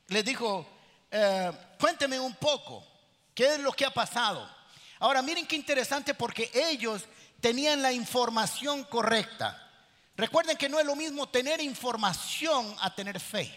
le 0.07 0.23
dijo, 0.23 0.65
eh, 1.11 1.51
cuénteme 1.79 2.17
un 2.17 2.35
poco, 2.35 2.85
¿qué 3.35 3.55
es 3.55 3.59
lo 3.59 3.73
que 3.73 3.85
ha 3.85 3.93
pasado? 3.93 4.49
Ahora 4.99 5.21
miren 5.21 5.45
qué 5.45 5.57
interesante 5.57 6.13
porque 6.13 6.49
ellos 6.53 7.03
tenían 7.41 7.81
la 7.81 7.91
información 7.91 8.85
correcta. 8.85 9.66
Recuerden 10.17 10.57
que 10.57 10.67
no 10.67 10.79
es 10.79 10.85
lo 10.85 10.95
mismo 10.95 11.29
tener 11.29 11.61
información 11.61 12.75
a 12.81 12.93
tener 12.93 13.19
fe. 13.19 13.53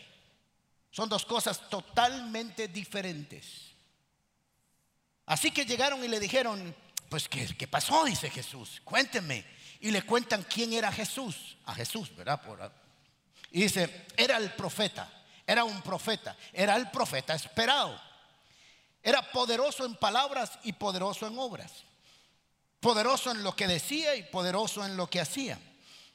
Son 0.91 1.09
dos 1.09 1.25
cosas 1.25 1.71
totalmente 1.71 2.69
diferentes. 2.69 3.73
Así 5.25 5.51
que 5.51 5.65
llegaron 5.65 6.05
y 6.05 6.09
le 6.09 6.21
dijeron, 6.21 6.77
pues 7.09 7.29
¿qué, 7.29 7.47
qué 7.57 7.67
pasó? 7.67 8.05
Dice 8.05 8.29
Jesús, 8.29 8.83
cuéntenme. 8.85 9.43
Y 9.81 9.91
le 9.91 10.03
cuentan 10.03 10.43
quién 10.43 10.75
era 10.75 10.93
Jesús, 10.93 11.57
a 11.65 11.75
Jesús, 11.75 12.15
¿verdad? 12.15 12.43
y 13.53 13.63
dice, 13.63 14.07
era 14.15 14.37
el 14.37 14.53
profeta, 14.53 15.11
era 15.47 15.65
un 15.65 15.81
profeta, 15.81 16.37
era 16.53 16.77
el 16.77 16.91
profeta 16.91 17.35
esperado. 17.35 17.99
Era 19.03 19.23
poderoso 19.33 19.87
en 19.87 19.95
palabras 19.95 20.59
y 20.63 20.75
poderoso 20.75 21.27
en 21.27 21.39
obras. 21.39 21.73
Poderoso 22.81 23.31
en 23.31 23.43
lo 23.43 23.57
que 23.57 23.67
decía 23.67 24.15
y 24.15 24.25
poderoso 24.25 24.85
en 24.85 24.99
lo 24.99 25.09
que 25.09 25.21
hacía 25.21 25.59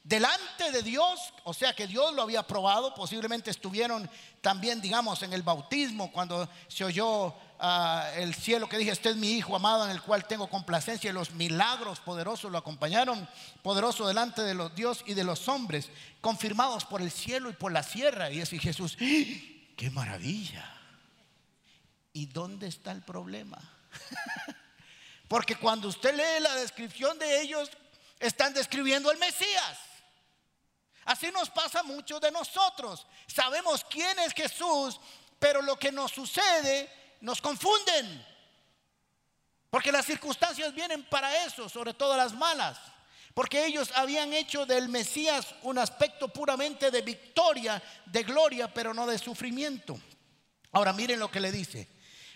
delante 0.08 0.70
de 0.70 0.82
Dios, 0.82 1.18
o 1.42 1.52
sea 1.52 1.74
que 1.74 1.88
Dios 1.88 2.14
lo 2.14 2.22
había 2.22 2.44
probado, 2.44 2.94
posiblemente 2.94 3.50
estuvieron 3.50 4.08
también, 4.40 4.80
digamos, 4.80 5.22
en 5.22 5.32
el 5.32 5.42
bautismo, 5.42 6.12
cuando 6.12 6.48
se 6.68 6.84
oyó 6.84 7.34
ah, 7.58 8.08
el 8.14 8.32
cielo 8.32 8.68
que 8.68 8.78
dije, 8.78 8.92
este 8.92 9.10
es 9.10 9.16
mi 9.16 9.32
Hijo 9.32 9.56
amado 9.56 9.84
en 9.84 9.90
el 9.90 10.00
cual 10.00 10.24
tengo 10.28 10.48
complacencia, 10.48 11.10
y 11.10 11.12
los 11.12 11.32
milagros 11.32 11.98
poderosos 11.98 12.52
lo 12.52 12.58
acompañaron, 12.58 13.28
poderoso 13.62 14.06
delante 14.06 14.42
de 14.42 14.54
los 14.54 14.72
Dios 14.76 15.02
y 15.06 15.14
de 15.14 15.24
los 15.24 15.48
hombres, 15.48 15.90
confirmados 16.20 16.84
por 16.84 17.02
el 17.02 17.10
cielo 17.10 17.50
y 17.50 17.54
por 17.54 17.72
la 17.72 17.82
sierra. 17.82 18.30
Y 18.30 18.40
así 18.40 18.60
Jesús, 18.60 18.96
¡Ah! 19.00 19.04
qué 19.76 19.90
maravilla. 19.90 20.72
¿Y 22.12 22.26
dónde 22.26 22.68
está 22.68 22.92
el 22.92 23.02
problema? 23.02 23.58
Porque 25.28 25.56
cuando 25.56 25.88
usted 25.88 26.14
lee 26.14 26.40
la 26.40 26.54
descripción 26.54 27.18
de 27.18 27.42
ellos, 27.42 27.68
están 28.20 28.54
describiendo 28.54 29.10
al 29.10 29.18
Mesías. 29.18 29.78
Así 31.06 31.30
nos 31.30 31.48
pasa 31.50 31.84
mucho 31.84 32.18
de 32.18 32.32
nosotros. 32.32 33.06
Sabemos 33.28 33.84
quién 33.88 34.18
es 34.18 34.32
Jesús, 34.32 35.00
pero 35.38 35.62
lo 35.62 35.78
que 35.78 35.92
nos 35.92 36.10
sucede 36.10 36.90
nos 37.20 37.40
confunden. 37.40 38.26
Porque 39.70 39.92
las 39.92 40.04
circunstancias 40.04 40.74
vienen 40.74 41.04
para 41.04 41.44
eso, 41.44 41.68
sobre 41.68 41.94
todo 41.94 42.16
las 42.16 42.34
malas. 42.34 42.78
Porque 43.34 43.66
ellos 43.66 43.92
habían 43.94 44.32
hecho 44.32 44.66
del 44.66 44.88
Mesías 44.88 45.54
un 45.62 45.78
aspecto 45.78 46.28
puramente 46.28 46.90
de 46.90 47.02
victoria, 47.02 47.80
de 48.06 48.22
gloria, 48.24 48.72
pero 48.72 48.92
no 48.92 49.06
de 49.06 49.18
sufrimiento. 49.18 50.00
Ahora 50.72 50.92
miren 50.92 51.20
lo 51.20 51.30
que 51.30 51.40
le 51.40 51.52
dice. 51.52 51.88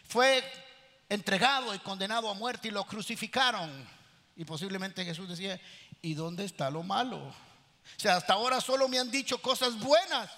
Fue 0.07 0.45
entregado 1.09 1.75
y 1.75 1.79
condenado 1.81 2.31
a 2.31 2.35
muerte 2.35 2.69
y 2.69 2.71
lo 2.71 2.85
crucificaron. 2.85 3.89
Y 4.37 4.45
posiblemente 4.45 5.05
Jesús 5.05 5.29
decía, 5.29 5.61
¿y 6.03 6.15
dónde 6.15 6.45
está 6.45 6.71
lo 6.71 6.85
malo? 6.85 7.35
O 7.97 8.01
sea, 8.01 8.17
hasta 8.17 8.35
ahora 8.35 8.61
solo 8.61 8.89
me 8.89 8.99
han 8.99 9.11
dicho 9.11 9.41
cosas 9.41 9.79
buenas. 9.79 10.31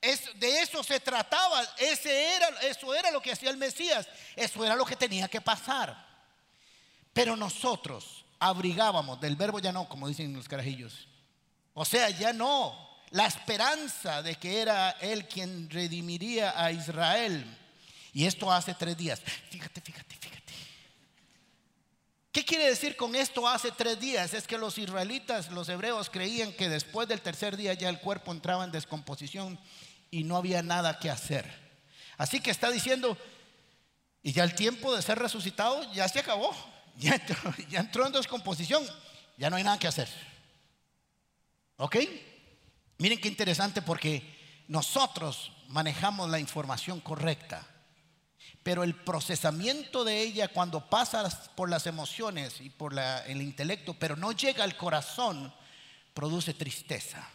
Es, 0.00 0.28
de 0.38 0.60
eso 0.60 0.82
se 0.82 1.00
trataba. 1.00 1.62
Ese 1.78 2.34
era, 2.34 2.48
eso 2.62 2.94
era 2.94 3.10
lo 3.10 3.22
que 3.22 3.32
hacía 3.32 3.50
el 3.50 3.56
Mesías. 3.56 4.08
Eso 4.34 4.64
era 4.64 4.76
lo 4.76 4.84
que 4.84 4.96
tenía 4.96 5.28
que 5.28 5.40
pasar. 5.40 5.96
Pero 7.12 7.36
nosotros 7.36 8.24
abrigábamos, 8.38 9.20
del 9.20 9.36
verbo 9.36 9.60
ya 9.60 9.72
no, 9.72 9.88
como 9.88 10.08
dicen 10.08 10.32
los 10.34 10.48
carajillos. 10.48 11.06
O 11.74 11.84
sea, 11.84 12.10
ya 12.10 12.32
no. 12.32 12.90
La 13.10 13.26
esperanza 13.26 14.22
de 14.22 14.36
que 14.36 14.60
era 14.60 14.90
Él 15.00 15.28
quien 15.28 15.70
redimiría 15.70 16.54
a 16.62 16.72
Israel. 16.72 17.58
Y 18.12 18.26
esto 18.26 18.50
hace 18.50 18.74
tres 18.74 18.96
días. 18.96 19.20
Fíjate, 19.50 19.80
fíjate, 19.80 20.16
fíjate. 20.16 20.41
¿Qué 22.32 22.46
quiere 22.46 22.64
decir 22.64 22.96
con 22.96 23.14
esto 23.14 23.46
hace 23.46 23.70
tres 23.70 24.00
días? 24.00 24.32
Es 24.32 24.46
que 24.46 24.56
los 24.56 24.78
israelitas, 24.78 25.50
los 25.50 25.68
hebreos 25.68 26.08
creían 26.08 26.54
que 26.54 26.70
después 26.70 27.06
del 27.06 27.20
tercer 27.20 27.58
día 27.58 27.74
ya 27.74 27.90
el 27.90 28.00
cuerpo 28.00 28.32
entraba 28.32 28.64
en 28.64 28.72
descomposición 28.72 29.60
y 30.10 30.24
no 30.24 30.38
había 30.38 30.62
nada 30.62 30.98
que 30.98 31.10
hacer. 31.10 31.44
Así 32.16 32.40
que 32.40 32.50
está 32.50 32.70
diciendo, 32.70 33.18
y 34.22 34.32
ya 34.32 34.44
el 34.44 34.54
tiempo 34.54 34.96
de 34.96 35.02
ser 35.02 35.18
resucitado 35.18 35.92
ya 35.92 36.08
se 36.08 36.20
acabó, 36.20 36.56
ya 36.96 37.20
entró, 37.70 38.06
en 38.06 38.12
descomposición, 38.12 38.82
ya 39.36 39.50
no 39.50 39.56
hay 39.56 39.64
nada 39.64 39.78
que 39.78 39.88
hacer. 39.88 40.08
¿Ok? 41.76 41.96
Miren 42.96 43.20
qué 43.20 43.28
interesante 43.28 43.82
porque 43.82 44.64
nosotros 44.68 45.52
manejamos 45.68 46.30
la 46.30 46.38
información 46.38 47.00
correcta 47.00 47.66
pero 48.62 48.84
el 48.84 48.94
procesamiento 48.94 50.04
de 50.04 50.20
ella 50.20 50.48
cuando 50.48 50.88
pasa 50.88 51.28
por 51.54 51.68
las 51.68 51.86
emociones 51.86 52.60
y 52.60 52.70
por 52.70 52.94
el 52.98 53.42
intelecto, 53.42 53.94
pero 53.94 54.16
no 54.16 54.32
llega 54.32 54.64
al 54.64 54.76
corazón, 54.76 55.52
produce 56.14 56.54
tristeza. 56.54 57.28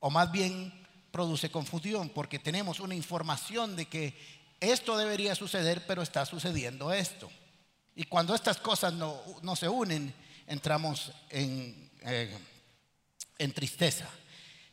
O 0.00 0.10
más 0.10 0.30
bien 0.30 0.86
produce 1.10 1.50
confusión, 1.50 2.10
porque 2.10 2.38
tenemos 2.38 2.78
una 2.80 2.94
información 2.94 3.74
de 3.74 3.86
que 3.86 4.14
esto 4.60 4.96
debería 4.96 5.34
suceder, 5.34 5.86
pero 5.86 6.02
está 6.02 6.26
sucediendo 6.26 6.92
esto. 6.92 7.30
Y 7.94 8.04
cuando 8.04 8.34
estas 8.34 8.58
cosas 8.58 8.92
no, 8.92 9.56
se 9.56 9.68
unen, 9.68 10.14
entramos 10.46 11.10
en, 11.30 11.90
eh, 12.02 12.38
tristeza. 13.54 14.06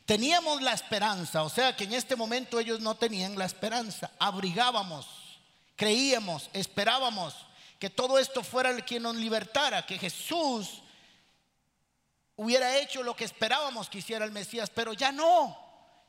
Teníamos 0.05 0.61
la 0.61 0.73
esperanza, 0.73 1.43
o 1.43 1.49
sea 1.49 1.75
que 1.75 1.85
en 1.85 1.93
este 1.93 2.15
momento 2.15 2.59
ellos 2.59 2.81
no 2.81 2.95
tenían 2.95 3.37
la 3.37 3.45
esperanza. 3.45 4.11
Abrigábamos, 4.19 5.07
creíamos, 5.75 6.49
esperábamos 6.51 7.33
que 7.79 7.89
todo 7.89 8.19
esto 8.19 8.43
fuera 8.43 8.69
el 8.69 8.83
quien 8.83 9.03
nos 9.03 9.15
libertara, 9.15 9.85
que 9.85 9.97
Jesús 9.97 10.81
hubiera 12.35 12.77
hecho 12.79 13.01
lo 13.01 13.15
que 13.15 13.23
esperábamos 13.23 13.89
que 13.89 13.99
hiciera 13.99 14.25
el 14.25 14.31
Mesías, 14.31 14.69
pero 14.69 14.93
ya 14.93 15.11
no, 15.11 15.57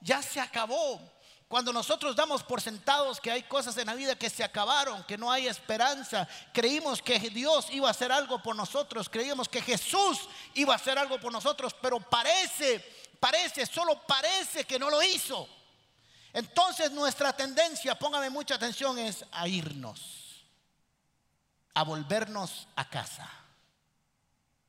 ya 0.01 0.23
se 0.23 0.41
acabó. 0.41 1.01
Cuando 1.47 1.73
nosotros 1.73 2.17
damos 2.17 2.43
por 2.43 2.61
sentados 2.61 3.21
que 3.21 3.31
hay 3.31 3.45
cosas 3.45 3.77
en 3.77 3.87
la 3.87 3.95
vida 3.95 4.17
que 4.17 4.31
se 4.31 4.43
acabaron, 4.43 5.05
que 5.05 5.19
no 5.19 5.31
hay 5.31 5.47
esperanza, 5.47 6.27
creímos 6.53 7.01
que 7.01 7.19
Dios 7.19 7.69
iba 7.71 7.87
a 7.87 7.93
hacer 7.93 8.11
algo 8.11 8.43
por 8.43 8.57
nosotros, 8.57 9.09
creíamos 9.09 9.49
que 9.49 9.63
Jesús 9.63 10.21
iba 10.55 10.73
a 10.73 10.77
hacer 10.77 10.99
algo 10.99 11.21
por 11.21 11.31
nosotros, 11.31 11.77
pero 11.81 12.01
parece 12.01 13.04
parece, 13.25 13.65
solo 13.65 14.03
parece 14.07 14.65
que 14.65 14.79
no 14.79 14.91
lo 14.91 15.03
hizo. 15.03 15.49
Entonces 16.31 16.91
nuestra 16.91 17.33
tendencia, 17.33 17.95
póngame 17.95 18.29
mucha 18.29 18.57
atención, 18.57 18.99
es 18.99 19.25
a 19.33 19.49
irnos, 19.49 20.45
a 21.73 21.85
volvernos 21.85 22.69
a 22.77 22.87
casa. 22.87 23.27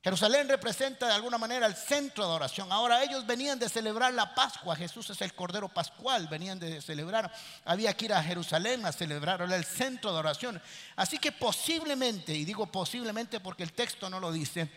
Jerusalén 0.01 0.47
representa 0.47 1.07
de 1.07 1.13
alguna 1.13 1.38
manera 1.38 1.65
el 1.65 1.75
centro 1.75 2.25
de 2.25 2.33
oración. 2.33 2.71
Ahora 2.71 3.03
ellos 3.03 3.25
venían 3.25 3.59
de 3.59 3.67
celebrar 3.67 4.13
la 4.13 4.33
Pascua. 4.33 4.75
Jesús 4.75 5.09
es 5.09 5.19
el 5.21 5.33
Cordero 5.33 5.67
Pascual. 5.67 6.27
Venían 6.27 6.57
de 6.59 6.79
celebrar. 6.79 7.33
Había 7.65 7.97
que 7.97 8.05
ir 8.05 8.13
a 8.13 8.24
Jerusalén 8.24 8.85
a 8.85 8.91
celebrar. 8.91 9.41
El 9.41 9.65
centro 9.65 10.13
de 10.13 10.19
oración. 10.19 10.62
Así 10.95 11.17
que 11.17 11.31
posiblemente, 11.31 12.33
y 12.33 12.45
digo 12.45 12.67
posiblemente 12.67 13.39
porque 13.39 13.63
el 13.63 13.74
texto 13.74 14.09
no 14.09 14.19
lo 14.19 14.31
dice, 14.31 14.71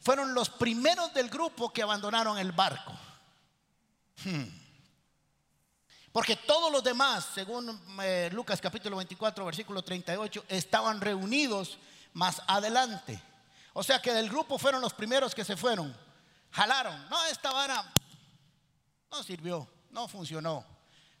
fueron 0.00 0.34
los 0.34 0.50
primeros 0.50 1.14
del 1.14 1.30
grupo 1.30 1.72
que 1.72 1.82
abandonaron 1.82 2.36
el 2.38 2.50
barco. 2.50 2.92
Hmm. 4.24 4.44
Porque 6.12 6.36
todos 6.36 6.70
los 6.70 6.84
demás, 6.84 7.26
según 7.34 7.80
eh, 8.02 8.28
Lucas 8.32 8.60
capítulo 8.60 8.98
24, 8.98 9.44
versículo 9.46 9.82
38, 9.82 10.44
estaban 10.48 11.00
reunidos 11.00 11.78
más 12.12 12.42
adelante. 12.46 13.20
O 13.72 13.82
sea 13.82 14.00
que 14.02 14.12
del 14.12 14.28
grupo 14.28 14.58
fueron 14.58 14.82
los 14.82 14.92
primeros 14.92 15.34
que 15.34 15.44
se 15.44 15.56
fueron. 15.56 15.96
Jalaron. 16.50 17.08
No, 17.08 17.24
esta 17.24 17.50
vara 17.50 17.82
no 19.10 19.22
sirvió, 19.22 19.66
no 19.90 20.06
funcionó. 20.06 20.64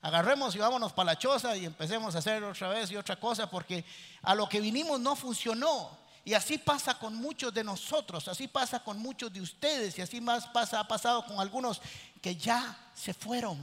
Agarremos 0.02 0.54
y 0.54 0.58
vámonos 0.58 0.92
para 0.92 1.12
la 1.12 1.18
choza 1.18 1.56
y 1.56 1.64
empecemos 1.64 2.14
a 2.14 2.18
hacer 2.18 2.42
otra 2.44 2.68
vez 2.68 2.90
y 2.90 2.96
otra 2.96 3.18
cosa 3.18 3.48
porque 3.48 3.84
a 4.22 4.34
lo 4.34 4.48
que 4.48 4.60
vinimos 4.60 5.00
no 5.00 5.16
funcionó. 5.16 6.01
Y 6.24 6.34
así 6.34 6.58
pasa 6.58 6.98
con 6.98 7.14
muchos 7.14 7.52
de 7.52 7.64
nosotros, 7.64 8.28
así 8.28 8.46
pasa 8.46 8.82
con 8.82 8.98
muchos 8.98 9.32
de 9.32 9.40
ustedes 9.40 9.98
y 9.98 10.02
así 10.02 10.20
más 10.20 10.46
pasa, 10.48 10.78
ha 10.78 10.86
pasado 10.86 11.26
con 11.26 11.40
algunos 11.40 11.82
que 12.20 12.36
ya 12.36 12.90
se 12.94 13.12
fueron. 13.12 13.58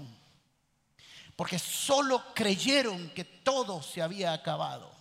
Porque 1.38 1.58
solo 1.58 2.34
creyeron 2.36 3.10
que 3.12 3.24
todo 3.24 3.82
se 3.82 4.02
había 4.02 4.34
acabado. 4.34 4.92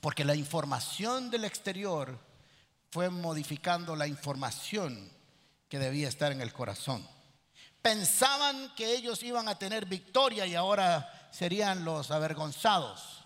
Porque 0.00 0.24
la 0.24 0.34
información 0.34 1.30
del 1.30 1.44
exterior 1.44 2.18
fue 2.90 3.08
modificando 3.08 3.94
la 3.94 4.08
información 4.08 5.12
que 5.68 5.78
debía 5.78 6.08
estar 6.08 6.32
en 6.32 6.40
el 6.40 6.52
corazón. 6.52 7.06
Pensaban 7.82 8.74
que 8.74 8.96
ellos 8.96 9.22
iban 9.22 9.46
a 9.46 9.58
tener 9.58 9.86
victoria 9.86 10.44
y 10.44 10.56
ahora 10.56 11.28
serían 11.30 11.84
los 11.84 12.10
avergonzados, 12.10 13.24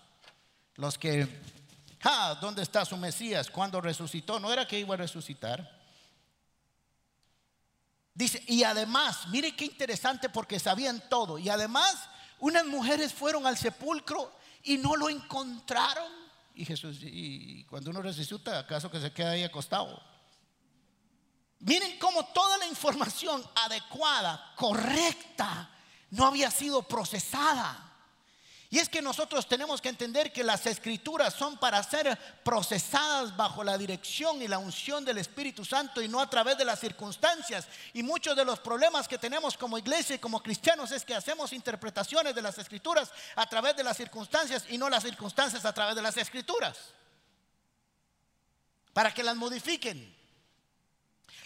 los 0.75 0.99
que, 0.99 1.27
ah, 2.03 2.37
¿dónde 2.39 2.61
está 2.61 2.85
su 2.85 2.97
Mesías? 2.97 3.49
¿Cuándo 3.49 3.81
resucitó? 3.81 4.39
No 4.39 4.51
era 4.51 4.67
que 4.67 4.79
iba 4.79 4.93
a 4.93 4.97
resucitar. 4.97 5.79
Dice, 8.13 8.43
y 8.47 8.63
además, 8.63 9.27
mire 9.29 9.55
qué 9.55 9.65
interesante 9.65 10.29
porque 10.29 10.59
sabían 10.59 11.01
todo. 11.09 11.37
Y 11.37 11.49
además, 11.49 12.09
unas 12.39 12.65
mujeres 12.65 13.13
fueron 13.13 13.47
al 13.47 13.57
sepulcro 13.57 14.35
y 14.63 14.77
no 14.77 14.95
lo 14.95 15.09
encontraron. 15.09 16.11
Y 16.53 16.65
Jesús, 16.65 16.97
y 17.01 17.63
cuando 17.65 17.91
uno 17.91 18.01
resucita, 18.01 18.59
¿acaso 18.59 18.91
que 18.91 18.99
se 18.99 19.13
queda 19.13 19.31
ahí 19.31 19.43
acostado? 19.43 20.01
Miren 21.59 21.97
cómo 21.99 22.25
toda 22.25 22.57
la 22.57 22.65
información 22.67 23.43
adecuada, 23.55 24.53
correcta, 24.55 25.69
no 26.09 26.25
había 26.25 26.49
sido 26.51 26.83
procesada. 26.83 27.90
Y 28.73 28.79
es 28.79 28.87
que 28.87 29.01
nosotros 29.01 29.49
tenemos 29.49 29.81
que 29.81 29.89
entender 29.89 30.31
que 30.31 30.45
las 30.45 30.65
escrituras 30.65 31.33
son 31.33 31.57
para 31.57 31.83
ser 31.83 32.17
procesadas 32.41 33.35
bajo 33.35 33.65
la 33.65 33.77
dirección 33.77 34.41
y 34.41 34.47
la 34.47 34.59
unción 34.59 35.03
del 35.03 35.17
Espíritu 35.17 35.65
Santo 35.65 36.01
y 36.01 36.07
no 36.07 36.21
a 36.21 36.29
través 36.29 36.57
de 36.57 36.63
las 36.63 36.79
circunstancias. 36.79 37.67
Y 37.91 38.01
muchos 38.01 38.33
de 38.33 38.45
los 38.45 38.61
problemas 38.61 39.09
que 39.09 39.17
tenemos 39.17 39.57
como 39.57 39.77
iglesia 39.77 40.15
y 40.15 40.19
como 40.19 40.41
cristianos 40.41 40.89
es 40.93 41.03
que 41.03 41.13
hacemos 41.13 41.51
interpretaciones 41.51 42.33
de 42.33 42.41
las 42.41 42.57
escrituras 42.59 43.11
a 43.35 43.45
través 43.45 43.75
de 43.75 43.83
las 43.83 43.97
circunstancias 43.97 44.63
y 44.69 44.77
no 44.77 44.89
las 44.89 45.03
circunstancias 45.03 45.65
a 45.65 45.73
través 45.73 45.93
de 45.93 46.01
las 46.01 46.15
escrituras. 46.15 46.77
Para 48.93 49.13
que 49.13 49.21
las 49.21 49.35
modifiquen. 49.35 50.15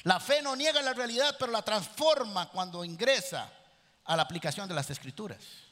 La 0.04 0.20
fe 0.20 0.44
no 0.44 0.56
niega 0.56 0.80
la 0.84 0.94
realidad, 0.94 1.36
pero 1.40 1.52
la 1.52 1.64
transforma 1.64 2.52
cuando 2.52 2.86
ingresa 2.86 3.52
a 4.04 4.16
la 4.16 4.22
aplicación 4.22 4.70
de 4.70 4.76
las 4.76 4.92
escrituras. 4.92 5.65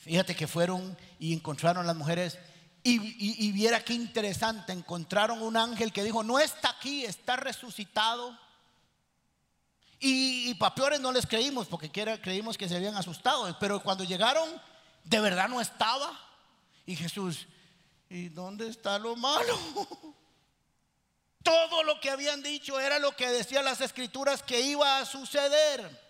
Fíjate 0.00 0.34
que 0.34 0.46
fueron 0.46 0.96
y 1.18 1.32
encontraron 1.32 1.86
las 1.86 1.96
mujeres 1.96 2.38
y, 2.82 3.52
viera 3.52 3.84
qué 3.84 3.92
interesante, 3.92 4.72
encontraron 4.72 5.42
un 5.42 5.56
ángel 5.56 5.92
que 5.92 6.02
dijo, 6.02 6.22
no 6.22 6.38
está 6.38 6.70
aquí, 6.70 7.04
está 7.04 7.36
resucitado. 7.36 8.38
Y, 9.98 10.50
y 10.50 10.54
para 10.54 10.74
peores 10.74 11.00
no 11.00 11.12
les 11.12 11.26
creímos, 11.26 11.66
porque 11.66 11.90
creímos 11.90 12.56
que 12.56 12.68
se 12.68 12.76
habían 12.76 12.96
asustado, 12.96 13.54
pero 13.60 13.82
cuando 13.82 14.04
llegaron, 14.04 14.48
de 15.04 15.20
verdad 15.20 15.48
no 15.48 15.60
estaba. 15.60 16.18
Y 16.86 16.96
Jesús, 16.96 17.46
¿y 18.08 18.30
dónde 18.30 18.68
está 18.68 18.98
lo 18.98 19.14
malo? 19.14 19.58
Todo 21.42 21.82
lo 21.82 22.00
que 22.00 22.10
habían 22.10 22.42
dicho 22.42 22.80
era 22.80 22.98
lo 22.98 23.14
que 23.14 23.28
decían 23.28 23.64
las 23.64 23.82
escrituras 23.82 24.42
que 24.42 24.60
iba 24.60 24.98
a 24.98 25.04
suceder. 25.04 26.00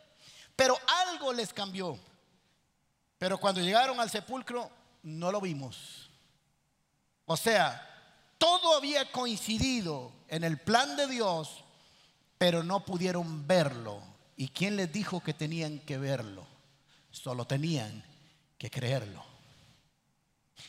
Pero 0.55 0.79
algo 1.09 1.33
les 1.33 1.53
cambió. 1.53 1.99
Pero 3.21 3.37
cuando 3.37 3.61
llegaron 3.61 4.01
al 4.01 4.09
sepulcro, 4.09 4.71
no 5.03 5.31
lo 5.31 5.43
vimos. 5.43 6.09
O 7.27 7.37
sea, 7.37 7.87
todo 8.39 8.75
había 8.75 9.13
coincidido 9.13 10.11
en 10.29 10.43
el 10.43 10.57
plan 10.57 10.97
de 10.97 11.07
Dios, 11.07 11.63
pero 12.39 12.63
no 12.63 12.83
pudieron 12.83 13.47
verlo. 13.47 14.03
¿Y 14.39 14.49
quién 14.49 14.75
les 14.75 14.91
dijo 14.91 15.21
que 15.23 15.35
tenían 15.35 15.81
que 15.81 15.99
verlo? 15.99 16.47
Solo 17.11 17.45
tenían 17.45 18.03
que 18.57 18.71
creerlo. 18.71 19.23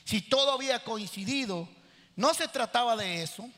Si 0.04 0.22
todo 0.22 0.52
había 0.52 0.84
coincidido, 0.84 1.70
no 2.18 2.34
se 2.34 2.50
trataba 2.50 2.98
de 2.98 3.24
eso. 3.24 3.50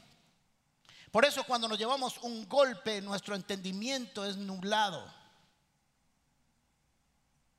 Por 1.09 1.25
eso 1.25 1.43
cuando 1.45 1.67
nos 1.67 1.79
llevamos 1.79 2.19
un 2.19 2.47
golpe, 2.47 3.01
nuestro 3.01 3.33
entendimiento 3.33 4.23
es 4.23 4.37
nublado 4.37 5.22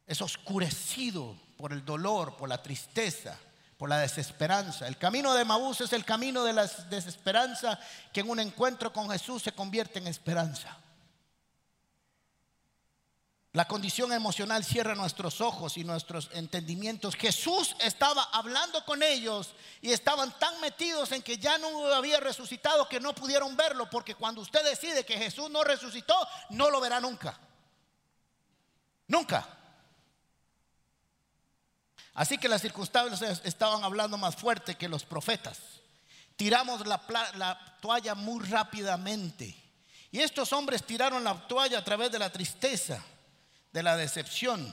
es 0.06 0.20
oscurecido 0.20 1.36
por 1.56 1.72
el 1.72 1.84
dolor, 1.84 2.36
por 2.36 2.48
la 2.48 2.62
tristeza, 2.62 3.38
por 3.78 3.88
la 3.88 3.98
desesperanza. 3.98 4.86
El 4.86 4.98
camino 4.98 5.34
de 5.34 5.44
Maús 5.44 5.80
es 5.80 5.92
el 5.92 6.04
camino 6.04 6.44
de 6.44 6.52
la 6.52 6.66
desesperanza 6.66 7.78
que 8.12 8.20
en 8.20 8.30
un 8.30 8.40
encuentro 8.40 8.92
con 8.92 9.10
Jesús 9.10 9.42
se 9.42 9.52
convierte 9.52 9.98
en 9.98 10.06
esperanza. 10.06 10.78
La 13.54 13.68
condición 13.68 14.12
emocional 14.12 14.64
cierra 14.64 14.96
nuestros 14.96 15.40
ojos 15.40 15.76
y 15.76 15.84
nuestros 15.84 16.28
entendimientos. 16.32 17.14
Jesús 17.14 17.76
estaba 17.78 18.24
hablando 18.32 18.84
con 18.84 19.00
ellos 19.00 19.54
y 19.80 19.92
estaban 19.92 20.36
tan 20.40 20.60
metidos 20.60 21.12
en 21.12 21.22
que 21.22 21.38
ya 21.38 21.56
no 21.58 21.86
había 21.94 22.18
resucitado 22.18 22.88
que 22.88 22.98
no 22.98 23.14
pudieron 23.14 23.56
verlo, 23.56 23.88
porque 23.88 24.16
cuando 24.16 24.40
usted 24.40 24.64
decide 24.64 25.06
que 25.06 25.16
Jesús 25.16 25.50
no 25.50 25.62
resucitó, 25.62 26.16
no 26.50 26.68
lo 26.68 26.80
verá 26.80 26.98
nunca. 26.98 27.38
Nunca. 29.06 29.46
Así 32.14 32.38
que 32.38 32.48
las 32.48 32.62
circunstancias 32.62 33.42
estaban 33.44 33.82
hablando 33.82 34.16
más 34.16 34.36
fuerte 34.36 34.76
que 34.76 34.88
los 34.88 35.04
profetas. 35.04 35.58
Tiramos 36.36 36.86
la, 36.86 37.76
toalla 37.80 38.14
muy 38.14 38.44
rápidamente. 38.44 39.54
Y 40.12 40.20
estos 40.20 40.52
hombres 40.52 40.84
tiraron 40.84 41.24
la 41.24 41.34
toalla 41.48 41.78
a 41.78 41.84
través 41.84 42.12
de 42.12 42.20
la 42.20 42.30
tristeza, 42.30 43.04
de 43.72 43.82
la 43.82 43.96
decepción. 43.96 44.72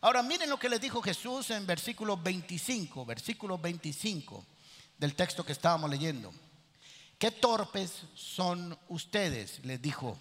Ahora 0.00 0.22
miren 0.22 0.48
lo 0.48 0.58
que 0.58 0.68
les 0.68 0.80
dijo 0.80 1.02
Jesús 1.02 1.50
en 1.50 1.66
versículo 1.66 2.16
25, 2.16 3.04
versículo 3.04 3.58
25 3.58 4.46
del 4.96 5.16
texto 5.16 5.44
que 5.44 5.52
estábamos 5.52 5.90
leyendo. 5.90 6.32
Qué 7.18 7.32
torpes 7.32 8.04
son 8.14 8.78
ustedes, 8.88 9.58
les 9.64 9.82
dijo. 9.82 10.16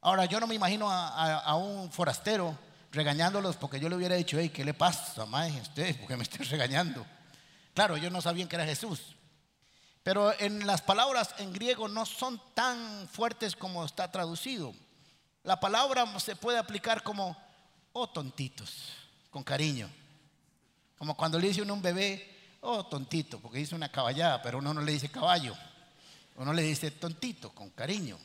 Ahora 0.00 0.26
yo 0.26 0.38
no 0.38 0.46
me 0.46 0.54
imagino 0.54 0.88
a 0.88 1.56
un 1.56 1.90
forastero 1.90 2.56
regañándolos 2.92 3.56
porque 3.56 3.80
yo 3.80 3.88
le 3.88 3.96
hubiera 3.96 4.14
dicho, 4.14 4.38
hey, 4.38 4.50
¿qué 4.50 4.64
le 4.64 4.74
pasa, 4.74 5.26
mae, 5.26 5.60
usted? 5.60 5.98
Porque 5.98 6.16
me 6.16 6.22
estoy 6.22 6.44
regañando. 6.50 7.06
Claro, 7.74 7.96
ellos 7.96 8.12
no 8.12 8.20
sabían 8.20 8.48
que 8.48 8.56
era 8.56 8.64
Jesús. 8.64 9.16
Pero 10.02 10.38
en 10.38 10.66
las 10.66 10.82
palabras 10.82 11.34
en 11.38 11.52
griego 11.52 11.88
no 11.88 12.06
son 12.06 12.40
tan 12.54 13.08
fuertes 13.08 13.56
como 13.56 13.84
está 13.84 14.10
traducido. 14.10 14.72
La 15.42 15.58
palabra 15.58 16.06
se 16.20 16.36
puede 16.36 16.58
aplicar 16.58 17.02
como, 17.02 17.36
oh 17.92 18.08
tontitos, 18.08 18.92
con 19.30 19.42
cariño. 19.42 19.90
Como 20.96 21.16
cuando 21.16 21.38
le 21.38 21.48
dice 21.48 21.62
uno 21.62 21.72
a 21.72 21.76
un 21.76 21.82
bebé, 21.82 22.58
oh 22.60 22.86
tontito, 22.86 23.40
porque 23.40 23.58
dice 23.58 23.74
una 23.74 23.90
caballada, 23.90 24.40
pero 24.42 24.58
uno 24.58 24.72
no 24.72 24.80
le 24.80 24.92
dice 24.92 25.08
caballo. 25.08 25.54
Uno 26.36 26.52
le 26.52 26.62
dice 26.62 26.90
tontito, 26.92 27.50
con 27.50 27.70
cariño 27.70 28.18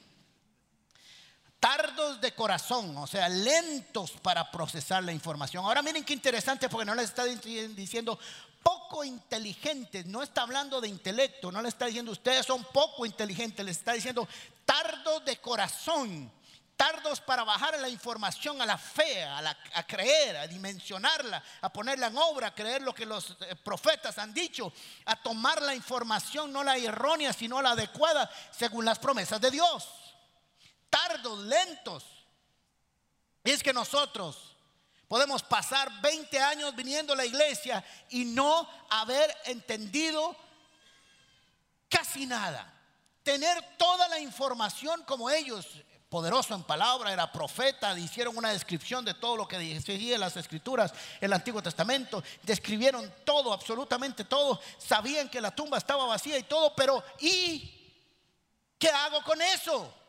tardos 1.61 2.19
de 2.19 2.33
corazón, 2.33 2.97
o 2.97 3.05
sea, 3.05 3.29
lentos 3.29 4.13
para 4.23 4.49
procesar 4.49 5.03
la 5.03 5.13
información. 5.13 5.63
Ahora 5.63 5.83
miren 5.83 6.03
qué 6.03 6.11
interesante 6.11 6.67
porque 6.67 6.85
no 6.87 6.95
les 6.95 7.05
está 7.05 7.23
diciendo 7.23 8.17
poco 8.63 9.03
inteligentes, 9.03 10.07
no 10.07 10.23
está 10.23 10.41
hablando 10.41 10.81
de 10.81 10.87
intelecto, 10.87 11.51
no 11.51 11.61
le 11.61 11.69
está 11.69 11.85
diciendo 11.85 12.11
ustedes 12.11 12.47
son 12.47 12.63
poco 12.73 13.05
inteligentes, 13.05 13.63
les 13.63 13.77
está 13.77 13.93
diciendo 13.93 14.27
tardos 14.65 15.23
de 15.23 15.37
corazón, 15.37 16.31
tardos 16.75 17.21
para 17.21 17.43
bajar 17.43 17.79
la 17.79 17.89
información 17.89 18.59
a 18.59 18.65
la 18.65 18.79
fe, 18.79 19.23
a, 19.23 19.55
a, 19.75 19.85
creer, 19.85 20.37
a 20.37 20.47
dimensionarla, 20.47 21.43
a 21.61 21.71
ponerla 21.71 22.07
en 22.07 22.17
obra, 22.17 22.47
a 22.47 22.55
creer 22.55 22.81
lo 22.81 22.95
que 22.95 23.05
los 23.05 23.37
eh, 23.41 23.55
profetas 23.55 24.17
han 24.17 24.33
dicho, 24.33 24.73
a 25.05 25.15
tomar 25.15 25.61
la 25.61 25.75
información, 25.75 26.51
no 26.51 26.63
la 26.63 26.75
errónea, 26.77 27.33
sino 27.33 27.61
la 27.61 27.71
adecuada, 27.71 28.31
según 28.49 28.83
las 28.83 28.97
promesas 28.97 29.39
de 29.39 29.51
Dios 29.51 30.00
tardos, 30.91 31.39
lentos. 31.39 32.05
Y 33.43 33.49
es 33.49 33.63
que 33.63 33.73
nosotros 33.73 34.55
podemos 35.07 35.41
pasar 35.41 36.01
20 36.01 36.39
años 36.39 36.75
viniendo 36.75 37.13
a 37.13 37.15
la 37.15 37.25
iglesia 37.25 37.83
y 38.09 38.25
no 38.25 38.69
haber 38.89 39.35
entendido 39.45 40.35
casi 41.89 42.27
nada. 42.27 42.71
Tener 43.23 43.77
toda 43.77 44.07
la 44.07 44.19
información 44.19 45.03
como 45.03 45.29
ellos, 45.29 45.67
poderoso 46.09 46.53
en 46.53 46.63
palabra, 46.63 47.11
era 47.11 47.31
profeta, 47.31 47.97
hicieron 47.97 48.37
una 48.37 48.51
descripción 48.51 49.03
de 49.03 49.13
todo 49.13 49.35
lo 49.35 49.47
que 49.47 49.57
decía 49.57 50.17
las 50.17 50.37
escrituras, 50.37 50.93
el 51.19 51.33
Antiguo 51.33 51.61
Testamento, 51.61 52.23
describieron 52.43 53.13
todo, 53.25 53.53
absolutamente 53.53 54.25
todo, 54.25 54.59
sabían 54.77 55.29
que 55.29 55.41
la 55.41 55.53
tumba 55.53 55.77
estaba 55.77 56.05
vacía 56.05 56.37
y 56.37 56.43
todo, 56.43 56.75
pero 56.75 57.03
¿y 57.19 57.93
qué 58.77 58.89
hago 58.89 59.23
con 59.23 59.41
eso? 59.41 60.00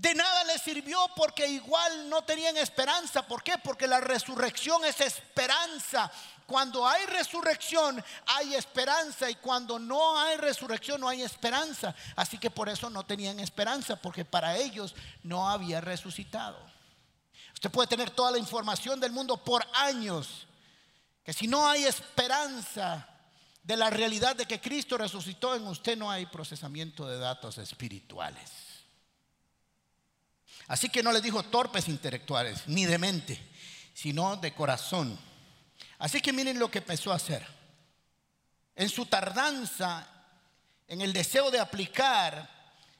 De 0.00 0.14
nada 0.14 0.44
les 0.44 0.62
sirvió 0.62 0.98
porque 1.14 1.46
igual 1.46 2.08
no 2.08 2.22
tenían 2.22 2.56
esperanza. 2.56 3.20
¿Por 3.20 3.42
qué? 3.42 3.58
Porque 3.58 3.86
la 3.86 4.00
resurrección 4.00 4.82
es 4.86 4.98
esperanza. 5.02 6.10
Cuando 6.46 6.88
hay 6.88 7.04
resurrección 7.04 8.02
hay 8.24 8.54
esperanza 8.54 9.28
y 9.28 9.34
cuando 9.34 9.78
no 9.78 10.18
hay 10.18 10.38
resurrección 10.38 11.02
no 11.02 11.08
hay 11.10 11.20
esperanza. 11.20 11.94
Así 12.16 12.38
que 12.38 12.50
por 12.50 12.70
eso 12.70 12.88
no 12.88 13.04
tenían 13.04 13.40
esperanza 13.40 13.94
porque 13.96 14.24
para 14.24 14.56
ellos 14.56 14.94
no 15.22 15.50
había 15.50 15.82
resucitado. 15.82 16.58
Usted 17.52 17.70
puede 17.70 17.88
tener 17.88 18.08
toda 18.08 18.30
la 18.30 18.38
información 18.38 19.00
del 19.00 19.12
mundo 19.12 19.36
por 19.44 19.66
años, 19.74 20.46
que 21.22 21.34
si 21.34 21.46
no 21.46 21.68
hay 21.68 21.84
esperanza, 21.84 23.06
de 23.62 23.76
la 23.76 23.90
realidad 23.90 24.34
de 24.34 24.46
que 24.46 24.62
Cristo 24.62 24.96
resucitó 24.96 25.54
en 25.54 25.66
usted, 25.66 25.94
no 25.98 26.10
hay 26.10 26.24
procesamiento 26.24 27.06
de 27.06 27.18
datos 27.18 27.58
espirituales. 27.58 28.69
Así 30.70 30.88
que 30.88 31.02
no 31.02 31.10
les 31.10 31.20
dijo 31.20 31.42
torpes 31.42 31.88
intelectuales, 31.88 32.62
ni 32.68 32.86
de 32.86 32.96
mente, 32.96 33.40
sino 33.92 34.36
de 34.36 34.54
corazón. 34.54 35.18
Así 35.98 36.20
que 36.20 36.32
miren 36.32 36.60
lo 36.60 36.70
que 36.70 36.78
empezó 36.78 37.10
a 37.10 37.16
hacer. 37.16 37.44
En 38.76 38.88
su 38.88 39.06
tardanza, 39.06 40.06
en 40.86 41.00
el 41.00 41.12
deseo 41.12 41.50
de 41.50 41.58
aplicar, 41.58 42.48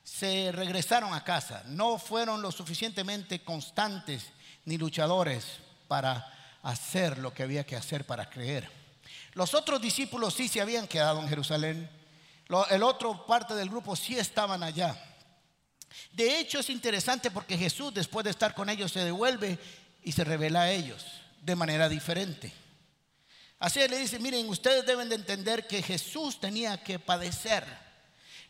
se 0.03 0.51
regresaron 0.51 1.15
a 1.15 1.23
casa. 1.23 1.63
No 1.67 1.97
fueron 1.97 2.43
lo 2.43 2.51
suficientemente 2.51 3.45
constantes 3.45 4.33
ni 4.65 4.77
luchadores 4.77 5.45
para 5.87 6.59
hacer 6.65 7.19
lo 7.19 7.33
que 7.33 7.45
había 7.45 7.65
que 7.65 7.77
hacer 7.77 8.05
para 8.05 8.29
creer. 8.29 8.69
Los 9.35 9.55
otros 9.55 9.81
discípulos 9.81 10.35
sí 10.35 10.49
se 10.49 10.61
habían 10.61 10.89
quedado 10.89 11.21
en 11.21 11.29
Jerusalén. 11.29 11.89
El 12.69 12.83
otro 12.83 13.27
parte 13.27 13.55
del 13.55 13.71
grupo 13.71 13.95
sí 13.95 14.19
estaban 14.19 14.65
allá. 14.65 15.10
De 16.13 16.39
hecho, 16.39 16.61
es 16.61 16.71
interesante 16.71 17.31
porque 17.31 17.59
Jesús, 17.59 17.93
después 17.93 18.25
de 18.25 18.31
estar 18.31 18.55
con 18.55 18.69
ellos, 18.69 18.93
se 18.93 19.05
devuelve 19.05 19.59
y 20.03 20.13
se 20.13 20.25
revela 20.25 20.63
a 20.63 20.71
ellos 20.71 21.05
de 21.43 21.57
manera 21.57 21.89
diferente. 21.89 22.53
Así 23.59 23.81
le 23.87 23.99
dice, 23.99 24.19
miren, 24.19 24.49
ustedes 24.49 24.87
deben 24.87 25.09
de 25.09 25.17
entender 25.17 25.67
que 25.67 25.83
Jesús 25.83 26.41
tenía 26.41 26.83
que 26.83 26.99
padecer 26.99 27.65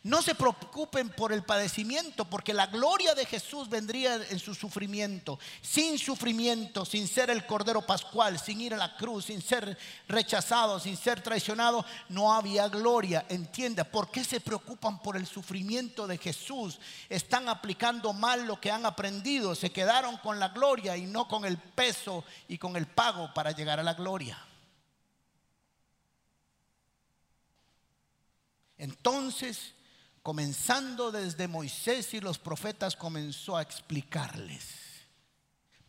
no 0.03 0.23
se 0.23 0.33
preocupen 0.33 1.09
por 1.09 1.31
el 1.31 1.43
padecimiento, 1.43 2.25
porque 2.25 2.55
la 2.55 2.65
gloria 2.65 3.13
de 3.13 3.25
Jesús 3.25 3.69
vendría 3.69 4.15
en 4.15 4.39
su 4.39 4.55
sufrimiento. 4.55 5.37
Sin 5.61 5.99
sufrimiento, 5.99 6.85
sin 6.85 7.07
ser 7.07 7.29
el 7.29 7.45
Cordero 7.45 7.85
Pascual, 7.85 8.39
sin 8.39 8.61
ir 8.61 8.73
a 8.73 8.77
la 8.77 8.97
cruz, 8.97 9.25
sin 9.25 9.43
ser 9.43 9.77
rechazado, 10.07 10.79
sin 10.79 10.97
ser 10.97 11.21
traicionado, 11.21 11.85
no 12.09 12.33
había 12.33 12.67
gloria. 12.67 13.27
Entienda, 13.29 13.83
¿por 13.83 14.09
qué 14.09 14.23
se 14.23 14.39
preocupan 14.39 14.99
por 15.03 15.15
el 15.15 15.27
sufrimiento 15.27 16.07
de 16.07 16.17
Jesús? 16.17 16.79
Están 17.07 17.47
aplicando 17.47 18.11
mal 18.11 18.47
lo 18.47 18.59
que 18.59 18.71
han 18.71 18.87
aprendido. 18.87 19.53
Se 19.53 19.71
quedaron 19.71 20.17
con 20.17 20.39
la 20.39 20.49
gloria 20.49 20.97
y 20.97 21.05
no 21.05 21.27
con 21.27 21.45
el 21.45 21.59
peso 21.59 22.23
y 22.47 22.57
con 22.57 22.75
el 22.75 22.87
pago 22.87 23.31
para 23.35 23.51
llegar 23.51 23.79
a 23.79 23.83
la 23.83 23.93
gloria. 23.93 24.43
Entonces, 28.79 29.75
comenzando 30.23 31.11
desde 31.11 31.47
Moisés 31.47 32.13
y 32.13 32.19
los 32.19 32.37
profetas, 32.37 32.95
comenzó 32.95 33.57
a 33.57 33.61
explicarles. 33.61 34.65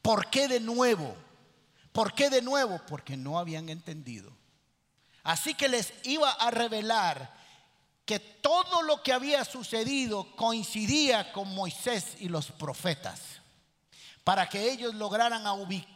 ¿Por 0.00 0.30
qué 0.30 0.48
de 0.48 0.60
nuevo? 0.60 1.14
¿Por 1.92 2.14
qué 2.14 2.30
de 2.30 2.42
nuevo? 2.42 2.80
Porque 2.86 3.16
no 3.16 3.38
habían 3.38 3.68
entendido. 3.68 4.32
Así 5.22 5.54
que 5.54 5.68
les 5.68 5.92
iba 6.04 6.30
a 6.30 6.50
revelar 6.50 7.32
que 8.04 8.18
todo 8.18 8.82
lo 8.82 9.02
que 9.02 9.12
había 9.12 9.44
sucedido 9.44 10.34
coincidía 10.34 11.32
con 11.32 11.54
Moisés 11.54 12.16
y 12.18 12.28
los 12.28 12.50
profetas, 12.50 13.20
para 14.24 14.48
que 14.48 14.72
ellos 14.72 14.94
lograran 14.94 15.44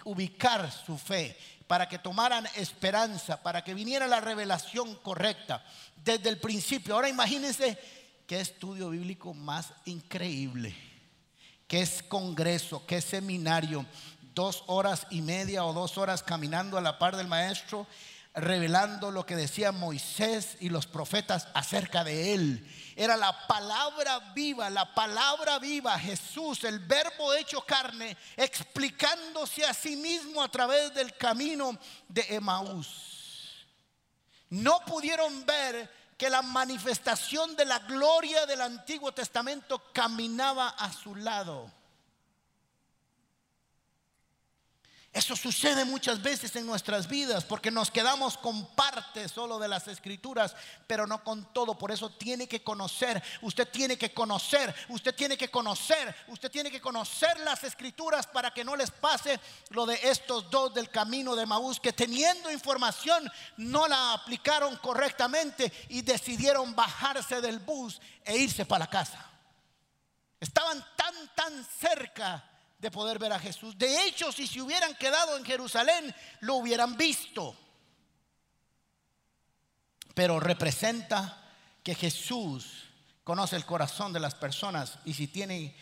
ubicar 0.04 0.70
su 0.70 0.98
fe, 0.98 1.36
para 1.66 1.88
que 1.88 1.98
tomaran 1.98 2.46
esperanza, 2.54 3.42
para 3.42 3.64
que 3.64 3.74
viniera 3.74 4.06
la 4.06 4.20
revelación 4.20 4.94
correcta 4.96 5.64
desde 5.96 6.28
el 6.28 6.38
principio. 6.38 6.94
Ahora 6.94 7.08
imagínense 7.08 7.76
qué 8.26 8.40
estudio 8.40 8.90
bíblico 8.90 9.34
más 9.34 9.72
increíble, 9.84 10.74
qué 11.68 11.80
es 11.82 12.02
congreso, 12.02 12.84
qué 12.86 13.00
seminario, 13.00 13.86
dos 14.34 14.64
horas 14.66 15.06
y 15.10 15.22
media 15.22 15.64
o 15.64 15.72
dos 15.72 15.96
horas 15.96 16.22
caminando 16.22 16.76
a 16.76 16.80
la 16.80 16.98
par 16.98 17.16
del 17.16 17.28
maestro, 17.28 17.86
revelando 18.34 19.10
lo 19.10 19.24
que 19.24 19.34
decía 19.34 19.72
Moisés 19.72 20.58
y 20.60 20.68
los 20.68 20.86
profetas 20.86 21.48
acerca 21.54 22.04
de 22.04 22.34
él. 22.34 22.70
Era 22.94 23.16
la 23.16 23.46
palabra 23.46 24.32
viva, 24.34 24.68
la 24.68 24.94
palabra 24.94 25.58
viva, 25.58 25.98
Jesús, 25.98 26.64
el 26.64 26.80
verbo 26.80 27.32
hecho 27.32 27.62
carne, 27.62 28.16
explicándose 28.36 29.64
a 29.64 29.72
sí 29.72 29.96
mismo 29.96 30.42
a 30.42 30.50
través 30.50 30.92
del 30.92 31.16
camino 31.16 31.78
de 32.08 32.26
Emaús. 32.28 33.66
No 34.50 34.80
pudieron 34.84 35.46
ver 35.46 35.90
que 36.16 36.30
la 36.30 36.42
manifestación 36.42 37.56
de 37.56 37.64
la 37.64 37.78
gloria 37.80 38.46
del 38.46 38.62
Antiguo 38.62 39.12
Testamento 39.12 39.82
caminaba 39.92 40.68
a 40.68 40.92
su 40.92 41.14
lado. 41.14 41.70
Eso 45.16 45.34
sucede 45.34 45.86
muchas 45.86 46.20
veces 46.20 46.54
en 46.56 46.66
nuestras 46.66 47.08
vidas 47.08 47.42
porque 47.42 47.70
nos 47.70 47.90
quedamos 47.90 48.36
con 48.36 48.66
parte 48.74 49.30
solo 49.30 49.58
de 49.58 49.66
las 49.66 49.88
escrituras, 49.88 50.54
pero 50.86 51.06
no 51.06 51.24
con 51.24 51.54
todo. 51.54 51.78
Por 51.78 51.90
eso 51.90 52.10
tiene 52.10 52.46
que 52.46 52.62
conocer, 52.62 53.22
usted 53.40 53.66
tiene 53.66 53.96
que 53.96 54.12
conocer, 54.12 54.74
usted 54.90 55.14
tiene 55.14 55.38
que 55.38 55.50
conocer, 55.50 56.14
usted 56.28 56.50
tiene 56.50 56.70
que 56.70 56.82
conocer 56.82 57.40
las 57.40 57.64
escrituras 57.64 58.26
para 58.26 58.52
que 58.52 58.62
no 58.62 58.76
les 58.76 58.90
pase 58.90 59.40
lo 59.70 59.86
de 59.86 59.98
estos 60.02 60.50
dos 60.50 60.74
del 60.74 60.90
camino 60.90 61.34
de 61.34 61.46
Maús 61.46 61.80
que 61.80 61.94
teniendo 61.94 62.52
información 62.52 63.26
no 63.56 63.88
la 63.88 64.12
aplicaron 64.12 64.76
correctamente 64.76 65.72
y 65.88 66.02
decidieron 66.02 66.76
bajarse 66.76 67.40
del 67.40 67.58
bus 67.58 68.02
e 68.22 68.36
irse 68.36 68.66
para 68.66 68.84
la 68.84 68.90
casa. 68.90 69.30
Estaban 70.38 70.84
tan, 70.94 71.14
tan 71.34 71.64
cerca 71.80 72.50
de 72.78 72.90
poder 72.90 73.18
ver 73.18 73.32
a 73.32 73.38
Jesús. 73.38 73.76
De 73.78 74.06
hecho, 74.06 74.32
si 74.32 74.46
se 74.46 74.60
hubieran 74.60 74.94
quedado 74.96 75.36
en 75.36 75.44
Jerusalén, 75.44 76.14
lo 76.40 76.56
hubieran 76.56 76.96
visto. 76.96 77.56
Pero 80.14 80.40
representa 80.40 81.42
que 81.82 81.94
Jesús 81.94 82.84
conoce 83.24 83.56
el 83.56 83.64
corazón 83.64 84.12
de 84.12 84.20
las 84.20 84.34
personas 84.34 84.98
y 85.04 85.14
si 85.14 85.26
tiene 85.26 85.74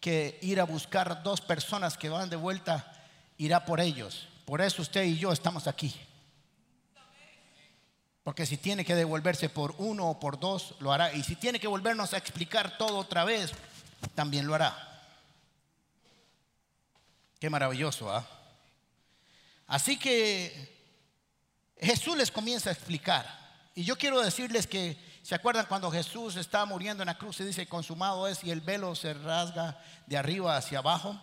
que 0.00 0.38
ir 0.42 0.60
a 0.60 0.64
buscar 0.64 1.22
dos 1.22 1.40
personas 1.40 1.96
que 1.96 2.08
van 2.08 2.28
de 2.28 2.36
vuelta, 2.36 2.92
irá 3.38 3.64
por 3.64 3.80
ellos. 3.80 4.28
Por 4.44 4.60
eso 4.60 4.82
usted 4.82 5.04
y 5.04 5.18
yo 5.18 5.32
estamos 5.32 5.66
aquí. 5.66 5.94
Porque 8.24 8.46
si 8.46 8.56
tiene 8.56 8.84
que 8.84 8.94
devolverse 8.94 9.48
por 9.48 9.74
uno 9.78 10.10
o 10.10 10.20
por 10.20 10.38
dos, 10.38 10.74
lo 10.78 10.92
hará. 10.92 11.12
Y 11.12 11.22
si 11.22 11.34
tiene 11.36 11.58
que 11.58 11.66
volvernos 11.66 12.14
a 12.14 12.18
explicar 12.18 12.78
todo 12.78 12.98
otra 12.98 13.24
vez, 13.24 13.52
también 14.14 14.46
lo 14.46 14.54
hará. 14.54 14.91
Qué 17.42 17.50
maravilloso, 17.50 18.08
¿ah? 18.08 18.24
Así 19.66 19.98
que 19.98 20.78
Jesús 21.76 22.16
les 22.16 22.30
comienza 22.30 22.70
a 22.70 22.72
explicar. 22.72 23.26
Y 23.74 23.82
yo 23.82 23.98
quiero 23.98 24.20
decirles 24.20 24.68
que, 24.68 24.96
¿se 25.24 25.34
acuerdan 25.34 25.66
cuando 25.66 25.90
Jesús 25.90 26.36
estaba 26.36 26.66
muriendo 26.66 27.02
en 27.02 27.08
la 27.08 27.18
cruz 27.18 27.40
y 27.40 27.44
dice, 27.44 27.66
consumado 27.66 28.28
es 28.28 28.44
y 28.44 28.52
el 28.52 28.60
velo 28.60 28.94
se 28.94 29.12
rasga 29.12 29.76
de 30.06 30.16
arriba 30.16 30.56
hacia 30.56 30.78
abajo? 30.78 31.20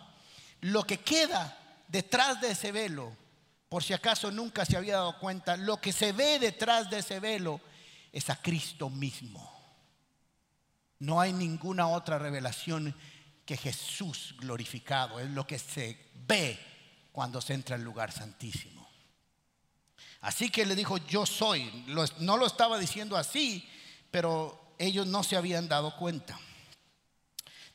Lo 0.60 0.82
que 0.82 1.00
queda 1.00 1.56
detrás 1.88 2.38
de 2.42 2.50
ese 2.50 2.70
velo, 2.70 3.16
por 3.70 3.82
si 3.82 3.94
acaso 3.94 4.30
nunca 4.30 4.66
se 4.66 4.76
había 4.76 4.96
dado 4.96 5.18
cuenta, 5.20 5.56
lo 5.56 5.80
que 5.80 5.90
se 5.90 6.12
ve 6.12 6.38
detrás 6.38 6.90
de 6.90 6.98
ese 6.98 7.18
velo 7.18 7.62
es 8.12 8.28
a 8.28 8.36
Cristo 8.36 8.90
mismo. 8.90 9.50
No 10.98 11.18
hay 11.18 11.32
ninguna 11.32 11.88
otra 11.88 12.18
revelación 12.18 12.94
que 13.50 13.56
Jesús 13.56 14.36
glorificado 14.38 15.18
es 15.18 15.28
lo 15.28 15.44
que 15.44 15.58
se 15.58 15.98
ve 16.28 16.56
cuando 17.10 17.40
se 17.40 17.52
entra 17.52 17.74
al 17.74 17.82
lugar 17.82 18.12
santísimo. 18.12 18.88
Así 20.20 20.50
que 20.50 20.64
le 20.64 20.76
dijo, 20.76 20.98
yo 20.98 21.26
soy. 21.26 21.84
No 22.20 22.36
lo 22.36 22.46
estaba 22.46 22.78
diciendo 22.78 23.16
así, 23.16 23.68
pero 24.12 24.74
ellos 24.78 25.08
no 25.08 25.24
se 25.24 25.34
habían 25.34 25.66
dado 25.66 25.96
cuenta. 25.96 26.38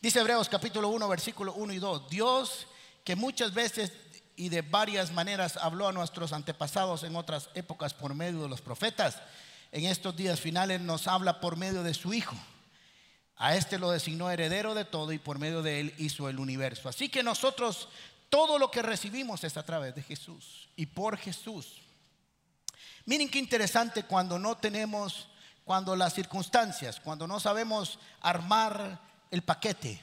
Dice 0.01 0.21
Hebreos 0.21 0.47
capítulo 0.47 0.88
1, 0.88 1.09
versículo 1.09 1.53
1 1.55 1.73
y 1.73 1.79
2. 1.79 2.09
Dios 2.09 2.67
que 3.03 3.17
muchas 3.17 3.53
veces 3.53 3.91
y 4.38 4.47
de 4.47 4.61
varias 4.61 5.11
maneras 5.11 5.57
habló 5.57 5.89
a 5.89 5.91
nuestros 5.91 6.31
antepasados 6.31 7.03
en 7.03 7.17
otras 7.17 7.49
épocas 7.53 7.93
por 7.93 8.15
medio 8.15 8.43
de 8.43 8.47
los 8.47 8.61
profetas, 8.61 9.17
en 9.73 9.83
estos 9.88 10.15
días 10.15 10.39
finales 10.39 10.79
nos 10.79 11.05
habla 11.09 11.41
por 11.41 11.57
medio 11.57 11.83
de 11.83 11.93
su 11.93 12.13
Hijo. 12.13 12.38
A 13.38 13.56
este 13.56 13.78
lo 13.78 13.91
designó 13.91 14.32
heredero 14.32 14.74
de 14.74 14.86
todo 14.86 15.12
y 15.12 15.19
por 15.19 15.39
medio 15.39 15.62
de 15.62 15.82
él 15.82 15.93
hizo 15.98 16.30
el 16.30 16.39
universo. 16.39 16.88
Así 16.88 17.10
que 17.10 17.24
nosotros 17.24 17.89
todo 18.30 18.58
lo 18.58 18.71
que 18.71 18.82
recibimos 18.82 19.43
es 19.43 19.58
a 19.58 19.63
través 19.63 19.93
de 19.95 20.04
Jesús 20.04 20.69
y 20.76 20.86
por 20.86 21.17
Jesús. 21.17 21.82
Miren 23.06 23.30
qué 23.30 23.39
interesante 23.39 24.04
cuando 24.04 24.39
no 24.39 24.56
tenemos, 24.56 25.28
cuando 25.63 25.95
las 25.95 26.13
circunstancias, 26.13 27.00
cuando 27.00 27.28
no 27.28 27.39
sabemos 27.39 28.00
armar 28.21 29.02
el 29.32 29.41
paquete. 29.41 30.02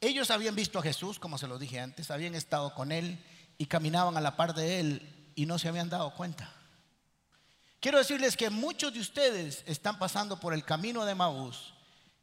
Ellos 0.00 0.30
habían 0.30 0.56
visto 0.56 0.80
a 0.80 0.82
Jesús, 0.82 1.18
como 1.18 1.38
se 1.38 1.46
lo 1.46 1.58
dije 1.58 1.78
antes, 1.78 2.10
habían 2.10 2.34
estado 2.34 2.74
con 2.74 2.90
él 2.90 3.24
y 3.56 3.66
caminaban 3.66 4.16
a 4.16 4.20
la 4.20 4.36
par 4.36 4.52
de 4.52 4.80
él 4.80 5.32
y 5.36 5.46
no 5.46 5.58
se 5.58 5.68
habían 5.68 5.88
dado 5.88 6.12
cuenta. 6.14 6.52
Quiero 7.82 7.98
decirles 7.98 8.36
que 8.36 8.48
muchos 8.48 8.94
de 8.94 9.00
ustedes 9.00 9.64
están 9.66 9.98
pasando 9.98 10.38
por 10.38 10.54
el 10.54 10.64
camino 10.64 11.04
de 11.04 11.16
Maús 11.16 11.74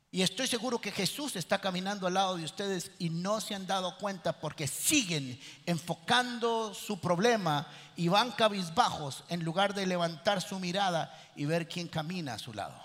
Y 0.10 0.22
estoy 0.22 0.48
seguro 0.48 0.80
que 0.80 0.94
Jesús 0.94 1.36
está 1.36 1.60
caminando 1.60 2.08
al 2.08 2.14
lado 2.14 2.38
de 2.38 2.46
ustedes 2.46 2.92
y 2.98 3.10
no 3.10 3.42
se 3.42 3.56
han 3.56 3.68
dado 3.68 3.98
cuenta 3.98 4.40
porque 4.40 4.68
siguen 4.68 5.38
enfocando 5.66 6.74
su 6.74 7.02
problema 7.02 7.68
y 7.98 8.08
van 8.08 8.32
cabizbajos 8.32 9.26
en 9.28 9.44
lugar 9.44 9.74
de 9.74 9.86
levantar 9.86 10.42
su 10.42 10.60
mirada 10.60 11.14
y 11.36 11.44
ver 11.44 11.68
quién 11.68 11.90
camina 11.90 12.36
a 12.36 12.40
su 12.40 12.54
lado. 12.54 12.82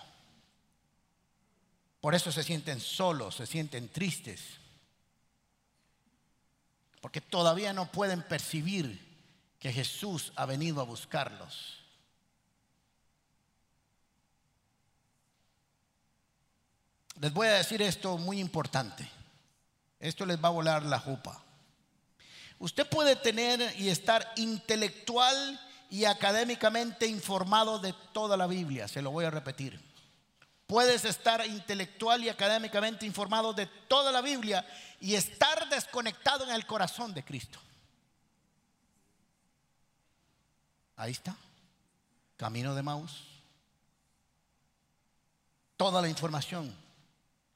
Por 2.00 2.16
eso 2.16 2.32
se 2.32 2.42
sienten 2.42 2.80
solos, 2.80 3.36
se 3.36 3.46
sienten 3.46 3.88
tristes. 3.88 4.40
Porque 7.00 7.20
todavía 7.20 7.72
no 7.72 7.86
pueden 7.92 8.22
percibir 8.22 9.00
que 9.60 9.72
Jesús 9.72 10.32
ha 10.34 10.44
venido 10.44 10.80
a 10.80 10.84
buscarlos. 10.84 11.83
Les 17.20 17.32
voy 17.32 17.46
a 17.46 17.52
decir 17.52 17.80
esto 17.82 18.18
muy 18.18 18.40
importante. 18.40 19.08
Esto 20.00 20.26
les 20.26 20.42
va 20.42 20.48
a 20.48 20.52
volar 20.52 20.82
la 20.84 20.98
jupa. 20.98 21.42
Usted 22.58 22.88
puede 22.88 23.16
tener 23.16 23.74
y 23.78 23.88
estar 23.88 24.32
intelectual 24.36 25.60
y 25.90 26.04
académicamente 26.04 27.06
informado 27.06 27.78
de 27.78 27.94
toda 28.12 28.36
la 28.36 28.46
Biblia, 28.46 28.88
se 28.88 29.02
lo 29.02 29.10
voy 29.10 29.24
a 29.24 29.30
repetir. 29.30 29.80
Puedes 30.66 31.04
estar 31.04 31.46
intelectual 31.46 32.24
y 32.24 32.28
académicamente 32.28 33.06
informado 33.06 33.52
de 33.52 33.66
toda 33.66 34.10
la 34.10 34.22
Biblia 34.22 34.66
y 34.98 35.14
estar 35.14 35.68
desconectado 35.68 36.44
en 36.44 36.50
el 36.50 36.66
corazón 36.66 37.12
de 37.12 37.24
Cristo. 37.24 37.60
Ahí 40.96 41.12
está. 41.12 41.36
Camino 42.36 42.74
de 42.74 42.82
Maus. 42.82 43.24
Toda 45.76 46.00
la 46.00 46.08
información 46.08 46.83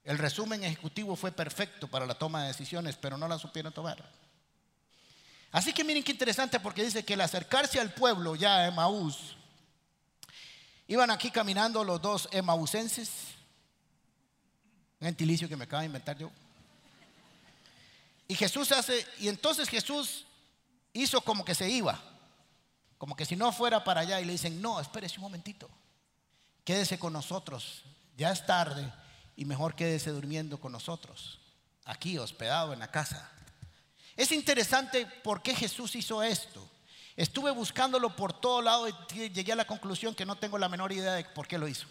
el 0.08 0.16
resumen 0.16 0.64
ejecutivo 0.64 1.16
fue 1.16 1.32
perfecto 1.32 1.86
para 1.86 2.06
la 2.06 2.14
toma 2.14 2.40
de 2.40 2.48
decisiones, 2.48 2.96
pero 2.96 3.18
no 3.18 3.28
la 3.28 3.38
supieron 3.38 3.74
tomar. 3.74 4.02
Así 5.52 5.74
que 5.74 5.84
miren 5.84 6.02
qué 6.02 6.12
interesante 6.12 6.58
porque 6.60 6.82
dice 6.82 7.04
que 7.04 7.12
al 7.12 7.20
acercarse 7.20 7.78
al 7.78 7.92
pueblo 7.92 8.34
ya 8.34 8.56
a 8.56 8.66
Emaús, 8.68 9.36
iban 10.86 11.10
aquí 11.10 11.30
caminando 11.30 11.84
los 11.84 12.00
dos 12.00 12.26
emausenses, 12.32 13.10
un 14.98 15.08
gentilicio 15.08 15.46
que 15.46 15.56
me 15.56 15.64
acaba 15.64 15.82
de 15.82 15.88
inventar 15.88 16.16
yo. 16.16 16.30
Y 18.28 18.34
Jesús 18.34 18.72
hace, 18.72 19.06
y 19.18 19.28
entonces 19.28 19.68
Jesús 19.68 20.24
hizo 20.94 21.20
como 21.20 21.44
que 21.44 21.54
se 21.54 21.68
iba, 21.68 22.02
como 22.96 23.14
que 23.14 23.26
si 23.26 23.36
no 23.36 23.52
fuera 23.52 23.84
para 23.84 24.00
allá 24.00 24.22
y 24.22 24.24
le 24.24 24.32
dicen, 24.32 24.62
no, 24.62 24.80
espérese 24.80 25.16
un 25.16 25.24
momentito, 25.24 25.68
quédese 26.64 26.98
con 26.98 27.12
nosotros, 27.12 27.82
ya 28.16 28.32
es 28.32 28.46
tarde 28.46 28.90
y 29.38 29.44
mejor 29.44 29.76
quédese 29.76 30.10
durmiendo 30.10 30.58
con 30.58 30.72
nosotros, 30.72 31.38
aquí 31.84 32.18
hospedado 32.18 32.72
en 32.72 32.80
la 32.80 32.90
casa. 32.90 33.30
Es 34.16 34.32
interesante 34.32 35.06
por 35.22 35.42
qué 35.42 35.54
Jesús 35.54 35.94
hizo 35.94 36.24
esto. 36.24 36.68
Estuve 37.14 37.52
buscándolo 37.52 38.16
por 38.16 38.32
todo 38.32 38.60
lado 38.60 38.88
y 38.88 38.92
llegué 39.30 39.52
a 39.52 39.56
la 39.56 39.64
conclusión 39.64 40.12
que 40.12 40.26
no 40.26 40.36
tengo 40.36 40.58
la 40.58 40.68
menor 40.68 40.90
idea 40.90 41.12
de 41.12 41.24
por 41.24 41.46
qué 41.46 41.56
lo 41.56 41.68
hizo. 41.68 41.86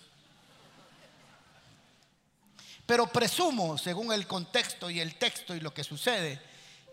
Pero 2.85 3.07
presumo, 3.07 3.77
según 3.77 4.11
el 4.11 4.27
contexto 4.27 4.89
y 4.89 4.99
el 4.99 5.15
texto 5.15 5.55
y 5.55 5.61
lo 5.61 5.73
que 5.73 5.85
sucede, 5.85 6.41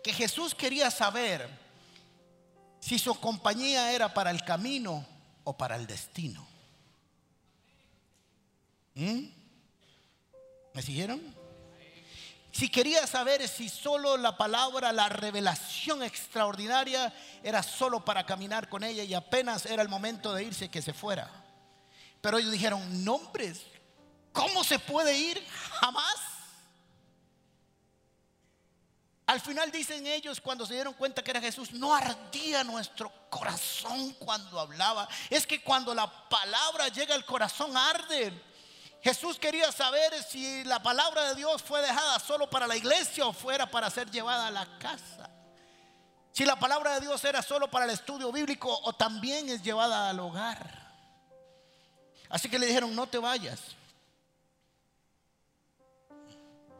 que 0.01 0.13
Jesús 0.13 0.55
quería 0.55 0.89
saber 0.89 1.49
si 2.79 2.97
su 2.97 3.13
compañía 3.19 3.91
era 3.91 4.13
para 4.13 4.31
el 4.31 4.41
camino 4.45 5.05
o 5.43 5.57
para 5.57 5.75
el 5.75 5.85
destino. 5.85 6.47
¿Mm? 8.93 9.35
¿Me 10.75 10.81
siguieron? 10.81 11.21
Si 12.51 12.67
quería 12.69 13.07
saber 13.07 13.47
si 13.47 13.69
solo 13.69 14.17
la 14.17 14.35
palabra, 14.35 14.91
la 14.91 15.07
revelación 15.07 16.03
extraordinaria 16.03 17.13
era 17.41 17.63
solo 17.63 18.03
para 18.03 18.25
caminar 18.25 18.67
con 18.67 18.83
ella 18.83 19.03
y 19.03 19.13
apenas 19.13 19.65
era 19.65 19.81
el 19.81 19.87
momento 19.87 20.33
de 20.33 20.43
irse 20.43 20.69
que 20.69 20.81
se 20.81 20.91
fuera. 20.91 21.31
Pero 22.19 22.39
ellos 22.39 22.51
dijeron, 22.51 23.05
nombres, 23.05 23.61
¿cómo 24.33 24.65
se 24.65 24.77
puede 24.77 25.17
ir? 25.17 25.41
Jamás. 25.79 26.17
Al 29.27 29.39
final 29.39 29.71
dicen 29.71 30.05
ellos 30.05 30.41
cuando 30.41 30.65
se 30.65 30.73
dieron 30.73 30.93
cuenta 30.93 31.23
que 31.23 31.31
era 31.31 31.39
Jesús, 31.39 31.71
no 31.71 31.95
ardía 31.95 32.65
nuestro 32.65 33.11
corazón 33.29 34.13
cuando 34.15 34.59
hablaba. 34.59 35.07
Es 35.29 35.47
que 35.47 35.61
cuando 35.61 35.95
la 35.95 36.27
palabra 36.27 36.89
llega 36.89 37.15
al 37.15 37.23
corazón 37.23 37.77
arde. 37.77 38.44
Jesús 39.05 39.37
quería 39.37 39.71
saber 39.71 40.11
si 40.23 40.63
la 40.63 40.81
palabra 40.81 41.29
de 41.29 41.35
Dios 41.35 41.61
fue 41.61 41.79
dejada 41.79 42.17
solo 42.17 42.49
para 42.49 42.65
la 42.65 42.75
iglesia 42.75 43.27
o 43.27 43.33
fuera 43.33 43.69
para 43.69 43.87
ser 43.91 44.09
llevada 44.09 44.47
a 44.47 44.49
la 44.51 44.65
casa. 44.79 45.29
Si 46.31 46.43
la 46.43 46.55
palabra 46.55 46.95
de 46.95 47.01
Dios 47.01 47.23
era 47.23 47.43
solo 47.43 47.69
para 47.69 47.85
el 47.85 47.91
estudio 47.91 48.31
bíblico 48.31 48.67
o 48.81 48.93
también 48.93 49.47
es 49.49 49.61
llevada 49.61 50.09
al 50.09 50.19
hogar. 50.19 50.91
Así 52.29 52.49
que 52.49 52.57
le 52.57 52.65
dijeron, 52.65 52.95
no 52.95 53.05
te 53.05 53.19
vayas. 53.19 53.59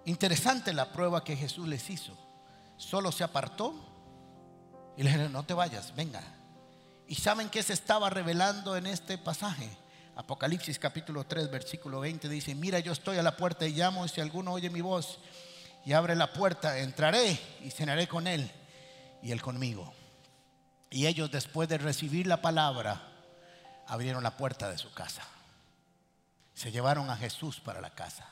Interesante 0.05 0.73
la 0.73 0.91
prueba 0.91 1.23
que 1.23 1.35
Jesús 1.35 1.67
les 1.67 1.87
hizo. 1.91 2.17
Solo 2.75 3.11
se 3.11 3.23
apartó 3.23 3.75
y 4.97 5.03
le 5.03 5.11
dijeron, 5.11 5.31
no 5.31 5.43
te 5.43 5.53
vayas, 5.53 5.93
venga. 5.93 6.23
¿Y 7.07 7.13
saben 7.13 7.51
qué 7.51 7.61
se 7.61 7.73
estaba 7.73 8.09
revelando 8.09 8.75
en 8.75 8.87
este 8.87 9.19
pasaje? 9.19 9.84
Apocalipsis 10.15 10.79
capítulo 10.79 11.25
3, 11.25 11.51
versículo 11.51 11.99
20 11.99 12.29
dice, 12.29 12.55
mira, 12.55 12.79
yo 12.79 12.93
estoy 12.93 13.17
a 13.17 13.23
la 13.23 13.35
puerta 13.35 13.67
y 13.67 13.73
llamo, 13.73 14.07
si 14.07 14.21
alguno 14.21 14.53
oye 14.53 14.69
mi 14.69 14.79
voz 14.79 15.19
y 15.85 15.91
abre 15.91 16.15
la 16.15 16.31
puerta, 16.31 16.79
entraré 16.79 17.37
y 17.61 17.69
cenaré 17.69 18.07
con 18.07 18.25
él 18.25 18.49
y 19.21 19.33
él 19.33 19.41
conmigo. 19.41 19.93
Y 20.89 21.07
ellos 21.07 21.29
después 21.31 21.67
de 21.67 21.77
recibir 21.77 22.27
la 22.27 22.41
palabra, 22.41 23.11
abrieron 23.87 24.23
la 24.23 24.37
puerta 24.37 24.69
de 24.69 24.77
su 24.77 24.93
casa. 24.93 25.21
Se 26.53 26.71
llevaron 26.71 27.09
a 27.09 27.17
Jesús 27.17 27.59
para 27.59 27.81
la 27.81 27.89
casa. 27.89 28.29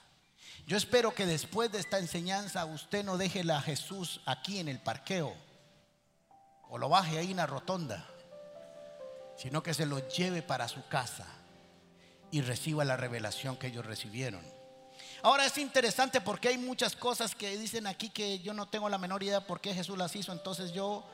Yo 0.65 0.77
espero 0.77 1.13
que 1.13 1.25
después 1.25 1.69
de 1.69 1.79
esta 1.79 1.99
enseñanza 1.99 2.63
usted 2.63 3.03
no 3.03 3.17
deje 3.17 3.43
a 3.51 3.59
Jesús 3.59 4.21
aquí 4.25 4.59
en 4.59 4.69
el 4.69 4.79
parqueo 4.79 5.35
o 6.69 6.77
lo 6.77 6.87
baje 6.87 7.17
ahí 7.17 7.31
en 7.31 7.37
la 7.37 7.45
rotonda, 7.45 8.07
sino 9.37 9.61
que 9.61 9.73
se 9.73 9.85
lo 9.85 10.07
lleve 10.07 10.41
para 10.41 10.69
su 10.69 10.87
casa 10.87 11.27
y 12.33 12.41
reciba 12.41 12.83
la 12.83 12.97
revelación 12.97 13.57
que 13.57 13.67
ellos 13.67 13.85
recibieron. 13.85 14.43
Ahora 15.21 15.45
es 15.45 15.55
interesante 15.59 16.19
porque 16.19 16.47
hay 16.47 16.57
muchas 16.57 16.95
cosas 16.95 17.35
que 17.35 17.55
dicen 17.59 17.85
aquí 17.85 18.09
que 18.09 18.39
yo 18.39 18.55
no 18.55 18.67
tengo 18.67 18.89
la 18.89 18.97
menor 18.97 19.21
idea 19.21 19.45
por 19.45 19.61
qué 19.61 19.71
Jesús 19.75 19.95
las 19.95 20.15
hizo. 20.15 20.31
Entonces 20.31 20.73
yo, 20.73 21.07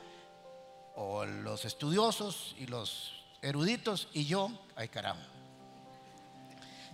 o 0.96 1.26
los 1.26 1.66
estudiosos 1.66 2.56
y 2.58 2.66
los 2.68 3.12
eruditos 3.42 4.08
y 4.14 4.24
yo, 4.24 4.50
ay 4.76 4.88
carajo, 4.88 5.20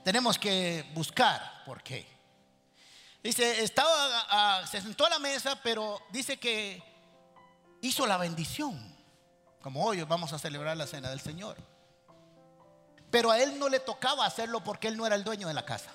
tenemos 0.03 0.41
que 0.41 0.85
buscar 0.93 1.63
por 1.65 1.81
qué. 1.85 2.05
Dice, 3.23 3.63
estaba, 3.63 4.67
se 4.67 4.81
sentó 4.81 5.07
a 5.07 5.11
la 5.11 5.21
mesa, 5.21 5.61
pero 5.63 6.03
dice 6.11 6.37
que 6.37 6.83
hizo 7.81 8.05
la 8.09 8.17
bendición, 8.17 8.93
como 9.63 9.85
hoy 9.85 10.03
vamos 10.03 10.33
a 10.33 10.39
celebrar 10.41 10.77
la 10.77 10.89
cena 10.89 11.11
del 11.11 11.21
Señor. 11.21 11.76
Pero 13.17 13.31
a 13.31 13.39
él 13.39 13.59
no 13.59 13.71
le 13.71 13.81
tocaba 13.81 14.27
hacerlo 14.27 14.63
porque 14.63 14.89
él 14.89 14.97
no 14.99 15.07
era 15.07 15.17
el 15.17 15.25
dueño 15.25 15.49
de 15.49 15.55
la 15.55 15.65
casa. 15.65 15.91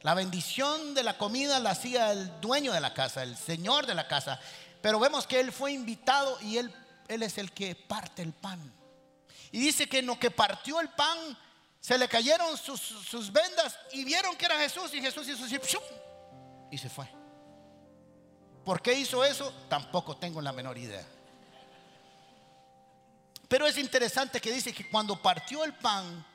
La 0.00 0.12
bendición 0.12 0.92
de 0.92 1.04
la 1.04 1.16
comida 1.16 1.60
la 1.60 1.70
hacía 1.70 2.10
el 2.10 2.40
dueño 2.40 2.72
de 2.72 2.80
la 2.80 2.92
casa, 2.92 3.22
el 3.22 3.36
señor 3.36 3.86
de 3.86 3.94
la 3.94 4.08
casa. 4.08 4.40
Pero 4.80 4.98
vemos 4.98 5.24
que 5.24 5.38
él 5.38 5.52
fue 5.52 5.70
invitado 5.70 6.36
y 6.40 6.58
él, 6.58 6.74
él 7.06 7.22
es 7.22 7.38
el 7.38 7.52
que 7.52 7.76
parte 7.76 8.22
el 8.22 8.32
pan. 8.32 8.58
Y 9.52 9.60
dice 9.60 9.88
que 9.88 10.00
en 10.00 10.06
lo 10.06 10.18
que 10.18 10.32
partió 10.32 10.80
el 10.80 10.88
pan, 10.88 11.16
se 11.78 11.96
le 11.96 12.08
cayeron 12.08 12.58
sus, 12.58 13.32
vendas 13.32 13.78
y 13.92 14.02
vieron 14.02 14.34
que 14.34 14.46
era 14.46 14.58
Jesús 14.58 14.92
y 14.94 15.00
Jesús 15.00 15.28
hizo 15.28 15.44
así 15.44 15.60
y 16.72 16.76
se 16.76 16.90
fue. 16.90 17.08
¿Por 18.64 18.82
qué 18.82 18.94
hizo 18.94 19.24
eso? 19.24 19.54
Tampoco 19.68 20.16
tengo 20.16 20.40
la 20.40 20.50
menor 20.50 20.76
idea. 20.76 21.06
Pero 23.46 23.64
es 23.64 23.78
interesante 23.78 24.40
que 24.40 24.50
dice 24.50 24.72
que 24.72 24.90
cuando 24.90 25.22
partió 25.22 25.62
el 25.62 25.74
pan, 25.74 26.31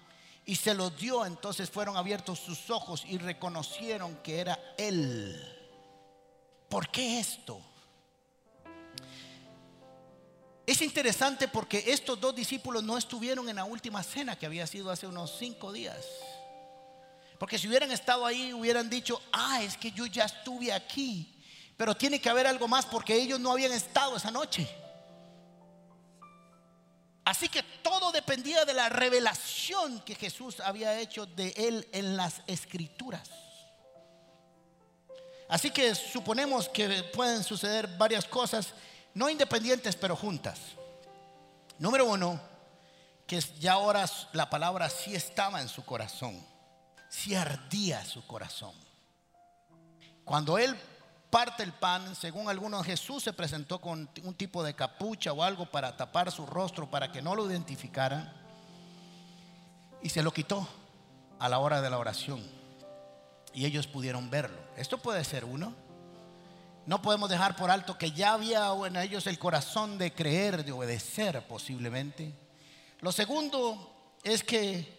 y 0.48 0.56
se 0.56 0.74
lo 0.74 0.90
dio, 0.90 1.26
entonces 1.26 1.70
fueron 1.70 1.98
abiertos 1.98 2.40
sus 2.40 2.70
ojos 2.70 3.04
y 3.06 3.18
reconocieron 3.18 4.16
que 4.24 4.40
era 4.40 4.58
Él. 4.78 5.38
¿Por 6.70 6.90
qué 6.90 7.20
esto? 7.20 7.62
Es 10.66 10.82
interesante 10.82 11.50
porque 11.50 11.84
estos 11.88 12.20
dos 12.20 12.34
discípulos 12.34 12.82
no 12.82 12.98
estuvieron 12.98 13.50
en 13.50 13.58
la 13.58 13.66
última 13.66 14.02
cena 14.04 14.38
que 14.38 14.46
había 14.46 14.66
sido 14.68 14.90
hace 14.90 15.06
unos 15.06 15.36
cinco 15.38 15.74
días. 15.74 16.06
Porque 17.38 17.60
si 17.60 17.68
hubieran 17.68 17.92
estado 17.92 18.26
ahí, 18.26 18.54
hubieran 18.54 18.90
dicho, 18.90 19.22
ah, 19.34 19.62
es 19.62 19.76
que 19.76 19.92
yo 19.92 20.06
ya 20.06 20.24
estuve 20.24 20.72
aquí. 20.72 21.44
Pero 21.76 21.96
tiene 21.96 22.22
que 22.22 22.30
haber 22.30 22.48
algo 22.48 22.70
más 22.70 22.86
porque 22.86 23.16
ellos 23.16 23.40
no 23.40 23.52
habían 23.52 23.74
estado 23.74 24.16
esa 24.16 24.32
noche. 24.32 24.68
Así 27.28 27.50
que 27.50 27.62
todo 27.62 28.14
dependía 28.14 28.64
de 28.64 28.74
la 28.74 28.88
revelación 28.88 30.00
que 30.00 30.16
Jesús 30.16 30.62
había 30.62 30.98
hecho 30.98 31.26
de 31.26 31.54
él 31.58 31.86
en 31.92 32.16
las 32.16 32.42
escrituras. 32.48 33.30
Así 35.50 35.70
que 35.70 35.94
suponemos 35.94 36.70
que 36.70 37.04
pueden 37.14 37.44
suceder 37.44 37.86
varias 37.98 38.24
cosas, 38.24 38.74
no 39.14 39.30
independientes, 39.30 39.98
pero 39.98 40.16
juntas. 40.16 40.58
Número 41.80 42.06
uno, 42.06 42.40
que 43.28 43.42
ya 43.60 43.74
ahora 43.74 44.10
la 44.32 44.50
palabra 44.50 44.90
sí 44.90 45.14
estaba 45.14 45.60
en 45.60 45.68
su 45.68 45.84
corazón, 45.84 46.42
sí 47.10 47.36
ardía 47.36 48.06
su 48.06 48.26
corazón. 48.26 48.74
Cuando 50.24 50.58
él 50.58 50.80
parte 51.30 51.64
el 51.64 51.74
pan, 51.74 52.16
según 52.16 52.50
algunos, 52.50 52.86
Jesús 52.86 53.24
se 53.24 53.34
presentó 53.34 53.80
con 53.80 54.10
un 54.24 54.34
tipo 54.36 54.64
de 54.64 54.74
capucha 54.74 55.34
o 55.34 55.44
algo 55.44 55.66
para 55.66 55.96
tapar 55.98 56.32
su 56.32 56.46
rostro 56.46 56.90
para 56.90 57.12
que 57.12 57.22
no 57.22 57.36
lo 57.36 57.50
identificaran 57.50 58.34
y 60.02 60.10
se 60.10 60.24
lo 60.24 60.32
quitó 60.32 60.68
a 61.40 61.50
la 61.50 61.60
hora 61.60 61.82
de 61.82 61.90
la 61.90 61.98
oración 61.98 62.42
y 63.54 63.66
ellos 63.66 63.88
pudieron 63.88 64.30
verlo. 64.30 64.58
Esto 64.76 64.98
puede 64.98 65.24
ser 65.24 65.44
uno. 65.44 65.74
No 66.86 67.02
podemos 67.02 67.30
dejar 67.30 67.56
por 67.56 67.70
alto 67.70 67.98
que 67.98 68.12
ya 68.12 68.34
había 68.34 68.72
en 68.86 68.96
ellos 68.96 69.28
el 69.28 69.38
corazón 69.38 69.98
de 69.98 70.14
creer, 70.14 70.64
de 70.64 70.72
obedecer 70.72 71.46
posiblemente. 71.48 72.34
Lo 73.02 73.12
segundo 73.12 74.16
es 74.24 74.44
que 74.44 74.96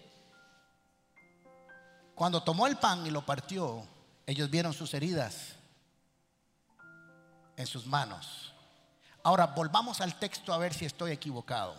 cuando 2.14 2.42
tomó 2.42 2.66
el 2.66 2.76
pan 2.76 3.06
y 3.06 3.10
lo 3.10 3.24
partió, 3.24 3.86
ellos 4.26 4.50
vieron 4.50 4.74
sus 4.74 4.92
heridas 4.92 5.57
en 7.58 7.66
sus 7.66 7.84
manos. 7.86 8.54
Ahora 9.22 9.46
volvamos 9.46 10.00
al 10.00 10.18
texto 10.18 10.54
a 10.54 10.58
ver 10.58 10.72
si 10.72 10.86
estoy 10.86 11.10
equivocado. 11.10 11.74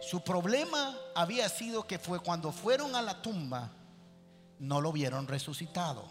Su 0.00 0.22
problema 0.22 0.96
había 1.14 1.48
sido 1.48 1.86
que 1.86 1.98
fue 1.98 2.20
cuando 2.20 2.50
fueron 2.50 2.96
a 2.96 3.02
la 3.02 3.20
tumba, 3.20 3.70
no 4.58 4.80
lo 4.80 4.90
vieron 4.90 5.28
resucitado. 5.28 6.08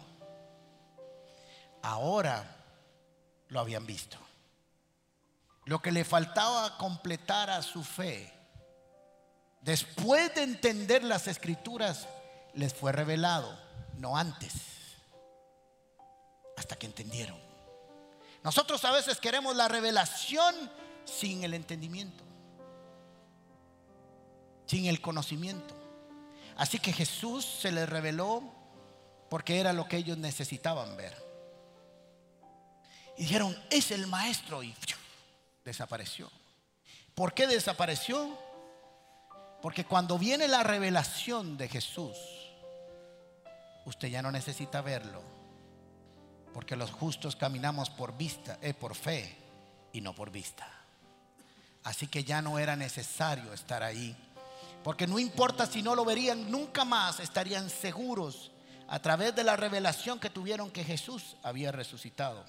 Ahora 1.82 2.56
lo 3.48 3.60
habían 3.60 3.84
visto. 3.84 4.16
Lo 5.64 5.82
que 5.82 5.90
le 5.90 6.04
faltaba 6.04 6.78
completar 6.78 7.50
a 7.50 7.62
su 7.62 7.82
fe, 7.82 8.32
después 9.60 10.32
de 10.34 10.44
entender 10.44 11.02
las 11.02 11.26
escrituras, 11.26 12.06
les 12.54 12.72
fue 12.72 12.92
revelado, 12.92 13.58
no 13.96 14.16
antes, 14.16 14.54
hasta 16.56 16.76
que 16.76 16.86
entendieron. 16.86 17.49
Nosotros 18.42 18.84
a 18.84 18.92
veces 18.92 19.18
queremos 19.18 19.54
la 19.54 19.68
revelación 19.68 20.54
sin 21.04 21.44
el 21.44 21.54
entendimiento 21.54 22.30
sin 24.70 24.86
el 24.86 25.00
conocimiento. 25.00 25.74
Así 26.56 26.78
que 26.78 26.92
Jesús 26.92 27.44
se 27.44 27.72
les 27.72 27.88
reveló 27.88 28.40
porque 29.28 29.58
era 29.58 29.72
lo 29.72 29.88
que 29.88 29.96
ellos 29.96 30.16
necesitaban 30.16 30.96
ver. 30.96 31.12
Y 33.18 33.22
dijeron, 33.22 33.60
es 33.68 33.90
el 33.90 34.06
maestro 34.06 34.62
y 34.62 34.72
desapareció. 35.64 36.30
¿Por 37.16 37.34
qué 37.34 37.48
desapareció? 37.48 38.38
Porque 39.60 39.84
cuando 39.84 40.18
viene 40.18 40.46
la 40.46 40.62
revelación 40.62 41.58
de 41.58 41.68
Jesús, 41.68 42.16
usted 43.86 44.06
ya 44.06 44.22
no 44.22 44.30
necesita 44.30 44.82
verlo. 44.82 45.20
Porque 46.52 46.76
los 46.76 46.90
justos 46.90 47.36
caminamos 47.36 47.90
por 47.90 48.16
vista, 48.16 48.58
eh, 48.62 48.74
por 48.74 48.94
fe 48.94 49.36
y 49.92 50.00
no 50.00 50.14
por 50.14 50.30
vista. 50.30 50.66
Así 51.84 52.06
que 52.06 52.24
ya 52.24 52.42
no 52.42 52.58
era 52.58 52.76
necesario 52.76 53.52
estar 53.52 53.82
ahí 53.82 54.16
porque 54.82 55.06
no 55.06 55.18
importa 55.18 55.66
si 55.66 55.82
no 55.82 55.94
lo 55.94 56.04
verían, 56.04 56.50
nunca 56.50 56.84
más 56.84 57.20
estarían 57.20 57.68
seguros 57.68 58.50
a 58.88 58.98
través 59.00 59.34
de 59.34 59.44
la 59.44 59.56
revelación 59.56 60.18
que 60.18 60.30
tuvieron 60.30 60.70
que 60.70 60.84
Jesús 60.84 61.36
había 61.42 61.70
resucitado. 61.70 62.44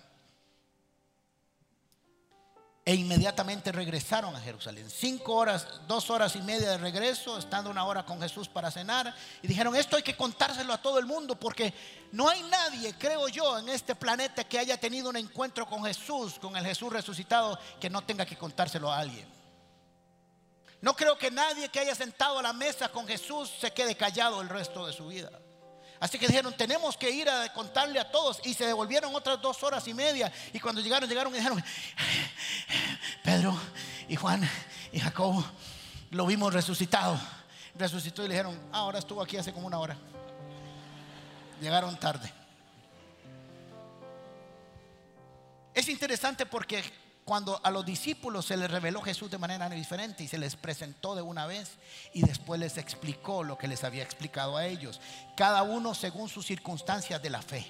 E 2.83 2.95
inmediatamente 2.95 3.71
regresaron 3.71 4.35
a 4.35 4.41
Jerusalén. 4.41 4.89
Cinco 4.89 5.35
horas, 5.35 5.67
dos 5.87 6.09
horas 6.09 6.35
y 6.35 6.41
media 6.41 6.71
de 6.71 6.77
regreso, 6.79 7.37
estando 7.37 7.69
una 7.69 7.85
hora 7.85 8.03
con 8.03 8.19
Jesús 8.19 8.49
para 8.49 8.71
cenar. 8.71 9.13
Y 9.43 9.47
dijeron, 9.47 9.75
esto 9.75 9.97
hay 9.97 10.01
que 10.01 10.17
contárselo 10.17 10.73
a 10.73 10.81
todo 10.81 10.97
el 10.97 11.05
mundo 11.05 11.39
porque 11.39 11.73
no 12.11 12.27
hay 12.27 12.41
nadie, 12.43 12.95
creo 12.97 13.27
yo, 13.27 13.59
en 13.59 13.69
este 13.69 13.93
planeta 13.93 14.43
que 14.43 14.57
haya 14.57 14.77
tenido 14.77 15.09
un 15.09 15.17
encuentro 15.17 15.67
con 15.67 15.83
Jesús, 15.83 16.39
con 16.39 16.57
el 16.57 16.65
Jesús 16.65 16.91
resucitado, 16.91 17.59
que 17.79 17.89
no 17.89 18.01
tenga 18.01 18.25
que 18.25 18.35
contárselo 18.35 18.91
a 18.91 18.97
alguien. 18.97 19.27
No 20.81 20.95
creo 20.95 21.15
que 21.17 21.29
nadie 21.29 21.69
que 21.69 21.79
haya 21.79 21.93
sentado 21.93 22.39
a 22.39 22.41
la 22.41 22.53
mesa 22.53 22.89
con 22.89 23.07
Jesús 23.07 23.51
se 23.59 23.71
quede 23.71 23.95
callado 23.95 24.41
el 24.41 24.49
resto 24.49 24.87
de 24.87 24.93
su 24.93 25.07
vida. 25.07 25.29
Así 26.01 26.17
que 26.17 26.27
dijeron, 26.27 26.51
tenemos 26.57 26.97
que 26.97 27.11
ir 27.11 27.29
a 27.29 27.53
contarle 27.53 27.99
a 27.99 28.09
todos. 28.09 28.41
Y 28.43 28.55
se 28.55 28.65
devolvieron 28.65 29.13
otras 29.13 29.39
dos 29.39 29.61
horas 29.61 29.87
y 29.87 29.93
media. 29.93 30.33
Y 30.51 30.59
cuando 30.59 30.81
llegaron, 30.81 31.07
llegaron 31.07 31.31
y 31.31 31.37
dijeron, 31.37 31.63
Pedro 33.23 33.55
y 34.09 34.15
Juan 34.15 34.41
y 34.91 34.99
Jacobo, 34.99 35.45
lo 36.09 36.25
vimos 36.25 36.51
resucitado. 36.55 37.19
Resucitó 37.75 38.25
y 38.25 38.29
le 38.29 38.33
dijeron, 38.33 38.59
ah, 38.71 38.79
ahora 38.79 38.97
estuvo 38.97 39.21
aquí 39.21 39.37
hace 39.37 39.53
como 39.53 39.67
una 39.67 39.77
hora. 39.77 39.95
Llegaron 41.61 41.95
tarde. 41.99 42.33
Es 45.75 45.87
interesante 45.87 46.47
porque 46.47 46.83
cuando 47.31 47.61
a 47.63 47.71
los 47.71 47.85
discípulos 47.85 48.45
se 48.45 48.57
les 48.57 48.69
reveló 48.69 49.01
Jesús 49.01 49.31
de 49.31 49.37
manera 49.37 49.69
diferente 49.69 50.21
y 50.21 50.27
se 50.27 50.37
les 50.37 50.57
presentó 50.57 51.15
de 51.15 51.21
una 51.21 51.45
vez 51.45 51.77
y 52.11 52.23
después 52.23 52.59
les 52.59 52.77
explicó 52.77 53.41
lo 53.41 53.57
que 53.57 53.69
les 53.69 53.85
había 53.85 54.03
explicado 54.03 54.57
a 54.57 54.65
ellos, 54.65 54.99
cada 55.37 55.63
uno 55.63 55.95
según 55.95 56.27
sus 56.27 56.45
circunstancias 56.45 57.23
de 57.23 57.29
la 57.29 57.41
fe. 57.41 57.65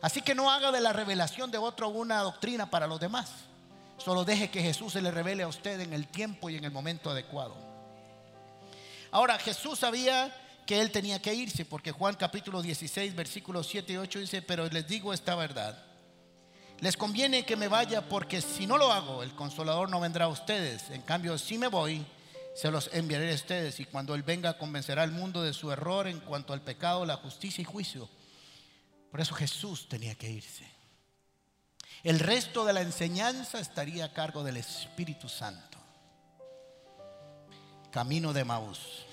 Así 0.00 0.22
que 0.22 0.36
no 0.36 0.52
haga 0.52 0.70
de 0.70 0.80
la 0.80 0.92
revelación 0.92 1.50
de 1.50 1.58
otro 1.58 1.88
una 1.88 2.20
doctrina 2.20 2.70
para 2.70 2.86
los 2.86 3.00
demás. 3.00 3.32
Solo 3.98 4.24
deje 4.24 4.52
que 4.52 4.62
Jesús 4.62 4.92
se 4.92 5.02
le 5.02 5.10
revele 5.10 5.42
a 5.42 5.48
usted 5.48 5.80
en 5.80 5.92
el 5.92 6.06
tiempo 6.06 6.48
y 6.48 6.56
en 6.56 6.62
el 6.62 6.70
momento 6.70 7.10
adecuado. 7.10 7.56
Ahora 9.10 9.36
Jesús 9.40 9.80
sabía 9.80 10.32
que 10.64 10.80
él 10.80 10.92
tenía 10.92 11.20
que 11.20 11.34
irse 11.34 11.64
porque 11.64 11.90
Juan 11.90 12.14
capítulo 12.14 12.62
16 12.62 13.16
versículos 13.16 13.66
7 13.66 13.94
y 13.94 13.96
8 13.96 14.20
dice, 14.20 14.42
pero 14.42 14.68
les 14.68 14.86
digo 14.86 15.12
esta 15.12 15.34
verdad 15.34 15.89
les 16.80 16.96
conviene 16.96 17.44
que 17.44 17.56
me 17.56 17.68
vaya 17.68 18.08
porque 18.08 18.40
si 18.40 18.66
no 18.66 18.78
lo 18.78 18.90
hago, 18.92 19.22
el 19.22 19.34
consolador 19.34 19.90
no 19.90 20.00
vendrá 20.00 20.24
a 20.24 20.28
ustedes. 20.28 20.90
En 20.90 21.02
cambio, 21.02 21.36
si 21.36 21.58
me 21.58 21.68
voy, 21.68 22.06
se 22.54 22.70
los 22.70 22.88
enviaré 22.92 23.32
a 23.32 23.34
ustedes 23.34 23.80
y 23.80 23.84
cuando 23.84 24.14
Él 24.14 24.22
venga 24.22 24.56
convencerá 24.56 25.02
al 25.02 25.12
mundo 25.12 25.42
de 25.42 25.52
su 25.52 25.70
error 25.70 26.06
en 26.06 26.20
cuanto 26.20 26.52
al 26.52 26.62
pecado, 26.62 27.04
la 27.04 27.16
justicia 27.16 27.60
y 27.62 27.66
juicio. 27.66 28.08
Por 29.10 29.20
eso 29.20 29.34
Jesús 29.34 29.88
tenía 29.88 30.14
que 30.14 30.30
irse. 30.30 30.66
El 32.02 32.18
resto 32.18 32.64
de 32.64 32.72
la 32.72 32.80
enseñanza 32.80 33.60
estaría 33.60 34.06
a 34.06 34.12
cargo 34.14 34.42
del 34.42 34.56
Espíritu 34.56 35.28
Santo. 35.28 35.78
Camino 37.90 38.32
de 38.32 38.44
Maús. 38.44 39.04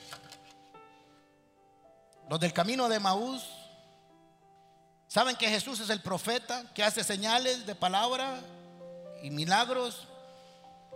Los 2.30 2.40
del 2.40 2.54
camino 2.54 2.88
de 2.88 3.00
Maús 3.00 3.44
¿Saben 5.08 5.38
que 5.38 5.50
Jesús 5.50 5.80
es 5.80 5.90
el 5.90 6.02
profeta 6.02 6.66
que 6.74 6.84
hace 6.84 7.04
señales 7.04 7.66
de 7.66 7.76
palabra 7.76 8.42
y 9.24 9.30
milagros? 9.30 10.08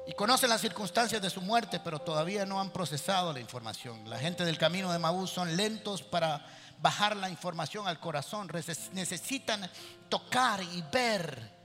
Y 0.07 0.13
conocen 0.13 0.49
las 0.49 0.61
circunstancias 0.61 1.21
de 1.21 1.29
su 1.29 1.41
muerte, 1.41 1.79
pero 1.79 1.99
todavía 1.99 2.45
no 2.45 2.59
han 2.59 2.71
procesado 2.71 3.31
la 3.31 3.39
información. 3.39 4.09
La 4.09 4.19
gente 4.19 4.43
del 4.43 4.57
camino 4.57 4.91
de 4.91 4.99
Maús 4.99 5.29
son 5.29 5.55
lentos 5.55 6.01
para 6.01 6.45
bajar 6.81 7.15
la 7.15 7.29
información 7.29 7.87
al 7.87 7.99
corazón. 7.99 8.49
Necesitan 8.93 9.69
tocar 10.09 10.61
y 10.61 10.83
ver. 10.91 11.61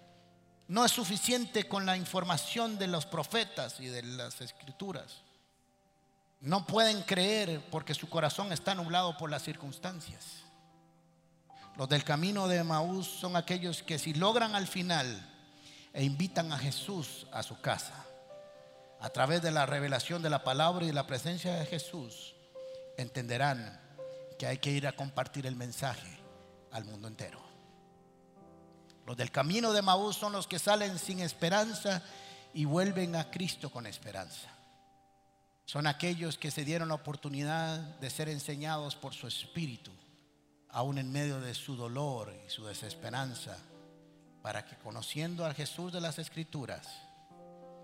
No 0.69 0.85
es 0.85 0.93
suficiente 0.93 1.67
con 1.67 1.87
la 1.87 1.97
información 1.97 2.79
de 2.79 2.87
los 2.87 3.07
profetas 3.07 3.81
y 3.81 3.87
de 3.87 4.03
las 4.03 4.41
escrituras. 4.41 5.23
No 6.41 6.67
pueden 6.67 7.03
creer 7.03 7.61
porque 7.71 7.95
su 7.95 8.09
corazón 8.09 8.53
está 8.53 8.75
nublado 8.75 9.17
por 9.17 9.31
las 9.31 9.43
circunstancias. 9.43 10.46
Los 11.77 11.91
del 11.91 12.05
camino 12.05 12.49
de 12.49 12.65
Maús 12.65 13.07
son 13.07 13.37
aquellos 13.37 13.83
que 13.83 13.99
si 13.99 14.15
logran 14.15 14.55
al 14.55 14.67
final 14.67 15.07
e 15.93 16.05
invitan 16.05 16.51
a 16.53 16.59
Jesús 16.59 17.27
a 17.33 17.43
su 17.43 17.61
casa, 17.61 18.07
a 18.99 19.11
través 19.11 19.43
de 19.43 19.51
la 19.51 19.67
revelación 19.67 20.23
de 20.23 20.31
la 20.31 20.43
palabra 20.43 20.85
y 20.85 20.89
de 20.89 20.95
la 20.95 21.07
presencia 21.07 21.55
de 21.55 21.67
Jesús, 21.67 22.35
entenderán 22.97 23.79
que 24.39 24.47
hay 24.47 24.57
que 24.57 24.71
ir 24.71 24.87
a 24.87 24.93
compartir 24.93 25.47
el 25.47 25.55
mensaje 25.55 26.19
al 26.73 26.87
mundo 26.87 27.09
entero. 27.09 27.41
Los 29.07 29.19
del 29.19 29.31
camino 29.31 29.75
de 29.75 29.83
Maús 29.83 30.17
son 30.17 30.33
los 30.33 30.47
que 30.47 30.59
salen 30.59 30.99
sin 30.99 31.21
esperanza 31.21 32.03
y 32.55 32.65
vuelven 32.65 33.17
a 33.17 33.31
Cristo 33.31 33.71
con 33.71 33.87
esperanza. 33.87 34.49
Son 35.67 35.87
aquellos 35.87 36.39
que 36.39 36.51
se 36.51 36.65
dieron 36.65 36.89
la 36.89 36.95
oportunidad 36.95 37.79
de 37.79 38.09
ser 38.09 38.31
enseñados 38.31 38.97
por 38.97 39.13
su 39.13 39.27
Espíritu 39.27 39.93
aún 40.77 40.99
en 40.99 41.11
medio 41.11 41.41
de 41.41 41.55
su 41.55 41.75
dolor 41.75 42.39
y 42.47 42.51
su 42.51 42.67
desesperanza, 42.67 43.57
para 44.43 44.67
que 44.67 44.77
conociendo 44.77 45.47
al 45.47 45.55
Jesús 45.55 45.91
de 45.91 46.03
las 46.03 46.19
Escrituras 46.19 46.87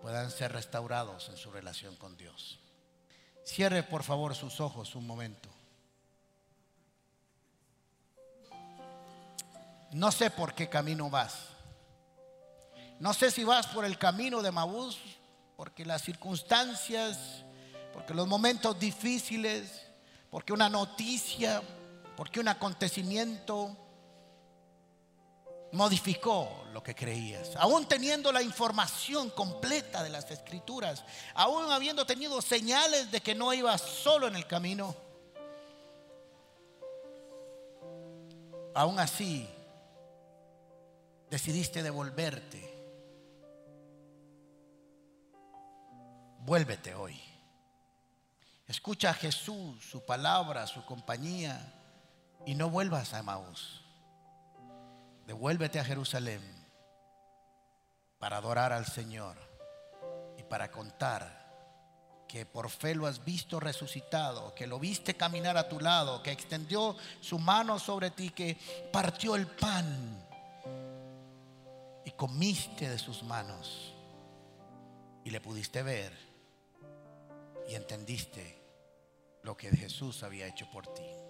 puedan 0.02 0.30
ser 0.30 0.52
restaurados 0.52 1.30
en 1.30 1.38
su 1.38 1.50
relación 1.50 1.96
con 1.96 2.18
Dios. 2.18 2.60
Cierre 3.46 3.82
por 3.82 4.02
favor 4.02 4.34
sus 4.34 4.60
ojos 4.60 4.94
un 4.94 5.06
momento. 5.06 5.48
No 9.92 10.12
sé 10.12 10.28
por 10.30 10.54
qué 10.54 10.68
camino 10.68 11.08
vas. 11.08 11.46
No 13.00 13.14
sé 13.14 13.30
si 13.30 13.42
vas 13.42 13.68
por 13.68 13.86
el 13.86 13.96
camino 13.96 14.42
de 14.42 14.52
Maús, 14.52 14.98
porque 15.56 15.86
las 15.86 16.02
circunstancias, 16.02 17.42
porque 17.94 18.12
los 18.12 18.28
momentos 18.28 18.78
difíciles, 18.78 19.80
porque 20.28 20.52
una 20.52 20.68
noticia, 20.68 21.62
porque 22.16 22.40
un 22.40 22.48
acontecimiento 22.48 23.76
modificó 25.72 26.64
lo 26.72 26.82
que 26.82 26.94
creías. 26.94 27.56
Aún 27.56 27.86
teniendo 27.86 28.30
la 28.30 28.42
información 28.42 29.30
completa 29.30 30.02
de 30.02 30.10
las 30.10 30.30
escrituras, 30.30 31.04
aún 31.34 31.70
habiendo 31.70 32.06
tenido 32.06 32.40
señales 32.42 33.10
de 33.10 33.20
que 33.20 33.34
no 33.34 33.52
ibas 33.52 33.80
solo 33.80 34.28
en 34.28 34.36
el 34.36 34.46
camino, 34.46 34.94
aún 38.74 39.00
así 39.00 39.48
decidiste 41.30 41.82
devolverte. 41.82 42.70
Vuélvete 46.40 46.94
hoy. 46.94 47.18
Escucha 48.66 49.10
a 49.10 49.14
Jesús, 49.14 49.82
su 49.84 50.04
palabra, 50.04 50.66
su 50.66 50.84
compañía 50.84 51.81
y 52.46 52.54
no 52.54 52.70
vuelvas 52.70 53.14
a 53.14 53.20
Emaús. 53.20 53.84
Devuélvete 55.26 55.78
a 55.78 55.84
Jerusalén 55.84 56.42
para 58.18 58.36
adorar 58.36 58.72
al 58.72 58.86
Señor 58.86 59.36
y 60.38 60.42
para 60.42 60.70
contar 60.70 61.42
que 62.28 62.46
por 62.46 62.70
fe 62.70 62.94
lo 62.94 63.06
has 63.06 63.24
visto 63.24 63.60
resucitado, 63.60 64.54
que 64.54 64.66
lo 64.66 64.78
viste 64.78 65.14
caminar 65.14 65.56
a 65.56 65.68
tu 65.68 65.78
lado, 65.78 66.22
que 66.22 66.32
extendió 66.32 66.96
su 67.20 67.38
mano 67.38 67.78
sobre 67.78 68.10
ti, 68.10 68.30
que 68.30 68.56
partió 68.90 69.36
el 69.36 69.46
pan 69.46 70.26
y 72.04 72.10
comiste 72.12 72.88
de 72.88 72.98
sus 72.98 73.22
manos 73.22 73.92
y 75.24 75.30
le 75.30 75.40
pudiste 75.40 75.82
ver 75.82 76.12
y 77.68 77.74
entendiste 77.74 78.60
lo 79.42 79.56
que 79.56 79.70
Jesús 79.70 80.22
había 80.22 80.46
hecho 80.46 80.70
por 80.70 80.86
ti. 80.86 81.21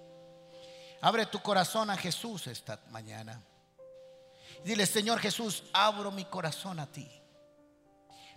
Abre 1.03 1.27
tu 1.27 1.41
corazón 1.41 1.91
a 1.91 1.97
Jesús 1.97 2.47
esta 2.47 2.79
mañana. 2.91 3.43
Dile, 4.65 4.87
Señor 4.87 5.19
Jesús, 5.19 5.65
abro 5.73 6.13
mi 6.13 6.25
corazón 6.25 6.79
a 6.79 6.87
ti. 6.87 7.11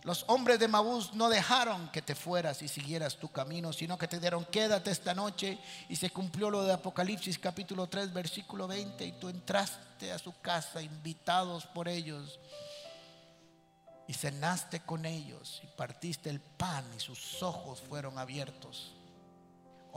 Los 0.02 0.26
hombres 0.28 0.60
de 0.60 0.68
Mabús 0.68 1.14
no 1.14 1.30
dejaron 1.30 1.92
que 1.92 2.02
te 2.02 2.16
fueras 2.16 2.64
y 2.64 2.68
siguieras 2.68 3.18
tu 3.18 3.32
camino, 3.32 3.72
sino 3.72 4.00
que 4.00 4.08
te 4.08 4.20
dieron 4.20 4.46
quédate 4.46 4.90
esta 4.90 5.14
noche 5.14 5.60
y 5.90 5.96
se 5.96 6.10
cumplió 6.10 6.50
lo 6.50 6.64
de 6.64 6.74
Apocalipsis 6.74 7.38
capítulo 7.38 7.88
3 7.88 8.12
versículo 8.12 8.68
20 8.68 9.06
y 9.06 9.12
tú 9.14 9.30
entraste 9.30 10.12
a 10.12 10.18
su 10.18 10.40
casa 10.42 10.82
invitados 10.82 11.68
por 11.68 11.88
ellos 11.88 12.40
y 14.08 14.14
cenaste 14.14 14.80
con 14.82 15.06
ellos 15.06 15.62
y 15.64 15.68
partiste 15.68 16.32
el 16.32 16.40
pan 16.40 16.84
y 16.96 17.00
sus 17.00 17.44
ojos 17.44 17.82
fueron 17.88 18.18
abiertos. 18.18 18.95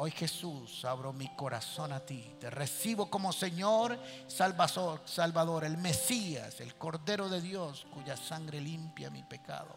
Hoy 0.00 0.12
Jesús, 0.12 0.84
abro 0.84 1.12
mi 1.12 1.26
corazón 1.34 1.92
a 1.92 1.98
ti. 1.98 2.36
Te 2.38 2.50
recibo 2.50 3.10
como 3.10 3.32
Señor, 3.32 3.98
Salvador, 4.28 5.02
Salvador, 5.04 5.64
el 5.64 5.76
Mesías, 5.76 6.60
el 6.60 6.76
Cordero 6.76 7.28
de 7.28 7.40
Dios, 7.40 7.84
cuya 7.92 8.16
sangre 8.16 8.60
limpia 8.60 9.10
mi 9.10 9.24
pecado. 9.24 9.74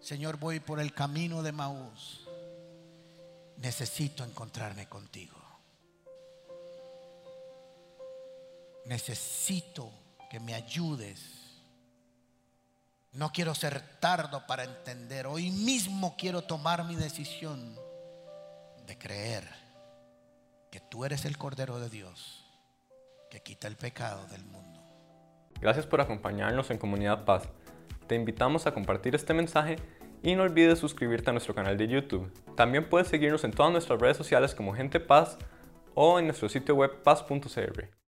Señor, 0.00 0.38
voy 0.38 0.58
por 0.60 0.80
el 0.80 0.94
camino 0.94 1.42
de 1.42 1.52
Maús. 1.52 2.26
Necesito 3.58 4.24
encontrarme 4.24 4.88
contigo. 4.88 5.36
Necesito 8.86 9.90
que 10.30 10.40
me 10.40 10.54
ayudes 10.54 11.45
no 13.16 13.32
quiero 13.32 13.54
ser 13.54 13.80
tardo 13.98 14.46
para 14.46 14.64
entender. 14.64 15.26
Hoy 15.26 15.50
mismo 15.50 16.14
quiero 16.18 16.42
tomar 16.42 16.84
mi 16.84 16.96
decisión 16.96 17.74
de 18.86 18.98
creer 18.98 19.44
que 20.70 20.80
tú 20.80 21.04
eres 21.04 21.24
el 21.24 21.38
Cordero 21.38 21.80
de 21.80 21.88
Dios 21.88 22.44
que 23.30 23.42
quita 23.42 23.68
el 23.68 23.76
pecado 23.76 24.26
del 24.26 24.44
mundo. 24.44 24.80
Gracias 25.60 25.86
por 25.86 26.02
acompañarnos 26.02 26.70
en 26.70 26.78
Comunidad 26.78 27.24
Paz. 27.24 27.48
Te 28.06 28.14
invitamos 28.14 28.66
a 28.66 28.74
compartir 28.74 29.14
este 29.14 29.32
mensaje 29.32 29.76
y 30.22 30.34
no 30.34 30.42
olvides 30.42 30.78
suscribirte 30.78 31.30
a 31.30 31.32
nuestro 31.32 31.54
canal 31.54 31.78
de 31.78 31.88
YouTube. 31.88 32.30
También 32.54 32.88
puedes 32.88 33.08
seguirnos 33.08 33.44
en 33.44 33.52
todas 33.52 33.72
nuestras 33.72 33.98
redes 33.98 34.18
sociales 34.18 34.54
como 34.54 34.74
Gente 34.74 35.00
Paz 35.00 35.38
o 35.94 36.18
en 36.18 36.26
nuestro 36.26 36.50
sitio 36.50 36.74
web 36.74 37.02
paz.cr. 37.02 37.96